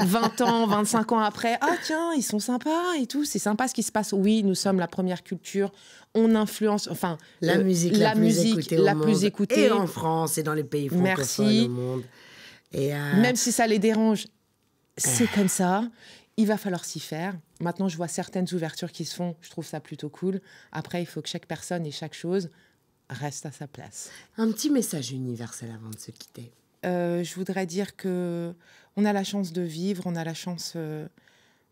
20 0.00 0.40
ans, 0.42 0.66
25 0.66 1.12
ans 1.12 1.18
après. 1.18 1.58
Ah, 1.60 1.74
tiens, 1.82 2.12
ils 2.16 2.22
sont 2.22 2.38
sympas 2.38 2.94
et 3.00 3.06
tout. 3.06 3.24
C'est 3.24 3.38
sympa 3.40 3.66
ce 3.66 3.74
qui 3.74 3.82
se 3.82 3.90
passe. 3.90 4.12
Oui, 4.12 4.42
nous 4.44 4.54
sommes 4.54 4.78
la 4.78 4.88
première 4.88 5.24
culture. 5.24 5.72
On 6.14 6.34
influence, 6.34 6.88
enfin, 6.88 7.18
la 7.40 7.56
euh, 7.56 7.64
musique, 7.64 7.96
la, 7.96 8.14
musique 8.14 8.70
la 8.70 8.94
plus 8.94 9.24
écoutée. 9.24 9.64
Et 9.64 9.70
en 9.70 9.86
France 9.86 10.38
et 10.38 10.42
dans 10.42 10.54
les 10.54 10.64
pays 10.64 10.88
francophones 10.88 11.16
Merci. 11.16 11.66
au 11.66 11.70
monde. 11.70 12.02
Et 12.72 12.94
euh, 12.94 13.20
Même 13.20 13.36
si 13.36 13.50
ça 13.50 13.66
les 13.66 13.78
dérange, 13.78 14.26
c'est 14.98 15.30
comme 15.30 15.48
ça. 15.48 15.88
Il 16.36 16.46
va 16.46 16.56
falloir 16.56 16.84
s'y 16.84 17.00
faire. 17.00 17.36
Maintenant, 17.60 17.88
je 17.88 17.96
vois 17.96 18.06
certaines 18.08 18.46
ouvertures 18.52 18.92
qui 18.92 19.04
se 19.04 19.14
font. 19.14 19.34
Je 19.40 19.50
trouve 19.50 19.66
ça 19.66 19.80
plutôt 19.80 20.08
cool. 20.08 20.40
Après, 20.70 21.02
il 21.02 21.06
faut 21.06 21.20
que 21.20 21.28
chaque 21.28 21.46
personne 21.46 21.84
et 21.84 21.90
chaque 21.90 22.14
chose 22.14 22.50
reste 23.10 23.46
à 23.46 23.50
sa 23.50 23.66
place. 23.66 24.10
Un 24.36 24.50
petit 24.52 24.70
message 24.70 25.10
universel 25.10 25.70
avant 25.74 25.90
de 25.90 25.98
se 25.98 26.10
quitter. 26.10 26.52
Euh, 26.86 27.24
je 27.24 27.34
voudrais 27.34 27.66
dire 27.66 27.96
que 27.96 28.54
on 28.96 29.04
a 29.04 29.12
la 29.12 29.24
chance 29.24 29.52
de 29.52 29.62
vivre, 29.62 30.04
on 30.06 30.14
a 30.14 30.24
la 30.24 30.34
chance 30.34 30.74
euh, 30.76 31.08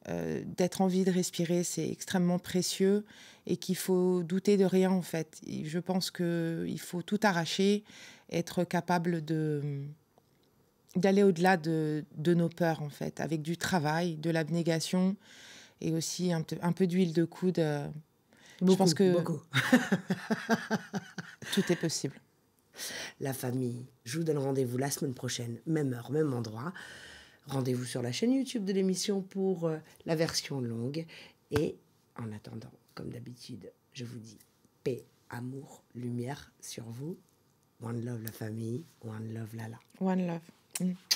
euh, 0.08 0.42
d'être 0.44 0.80
en 0.80 0.86
vie, 0.86 1.04
de 1.04 1.10
respirer. 1.12 1.62
C'est 1.62 1.88
extrêmement 1.88 2.38
précieux 2.38 3.04
et 3.46 3.56
qu'il 3.56 3.76
faut 3.76 4.22
douter 4.22 4.56
de 4.56 4.64
rien 4.64 4.90
en 4.90 5.02
fait. 5.02 5.40
Je 5.46 5.78
pense 5.78 6.10
qu'il 6.10 6.80
faut 6.80 7.02
tout 7.02 7.20
arracher, 7.22 7.84
être 8.30 8.64
capable 8.64 9.24
de 9.24 9.86
d'aller 10.96 11.22
au-delà 11.22 11.56
de, 11.56 12.04
nos 12.26 12.48
peurs, 12.48 12.82
en 12.82 12.88
fait, 12.88 13.20
avec 13.20 13.42
du 13.42 13.56
travail, 13.56 14.16
de 14.16 14.30
l'abnégation 14.30 15.16
et 15.80 15.92
aussi 15.92 16.32
un, 16.32 16.44
un 16.62 16.72
peu 16.72 16.86
d'huile 16.86 17.12
de 17.12 17.24
coude. 17.24 17.58
Euh, 17.58 17.86
je 18.66 18.74
pense 18.74 18.94
que 18.94 19.14
tout 21.52 21.72
est 21.72 21.76
possible. 21.76 22.16
La 23.20 23.32
famille, 23.32 23.86
je 24.04 24.18
vous 24.18 24.24
donne 24.24 24.38
rendez-vous 24.38 24.78
la 24.78 24.90
semaine 24.90 25.14
prochaine, 25.14 25.58
même 25.66 25.92
heure, 25.92 26.10
même 26.10 26.32
endroit. 26.32 26.72
Rendez-vous 27.46 27.84
sur 27.84 28.02
la 28.02 28.12
chaîne 28.12 28.32
YouTube 28.32 28.64
de 28.64 28.72
l'émission 28.72 29.22
pour 29.22 29.66
euh, 29.66 29.78
la 30.04 30.16
version 30.16 30.60
longue. 30.60 31.06
Et 31.50 31.76
en 32.16 32.32
attendant, 32.32 32.72
comme 32.94 33.10
d'habitude, 33.10 33.70
je 33.92 34.04
vous 34.04 34.18
dis 34.18 34.38
paix, 34.82 35.04
amour, 35.30 35.84
lumière 35.94 36.52
sur 36.60 36.84
vous. 36.84 37.16
One 37.82 38.04
love 38.04 38.22
la 38.22 38.32
famille, 38.32 38.84
one 39.02 39.34
love 39.34 39.54
Lala. 39.54 39.78
One 40.00 40.26
love. 40.26 40.40
Mm. 40.80 41.15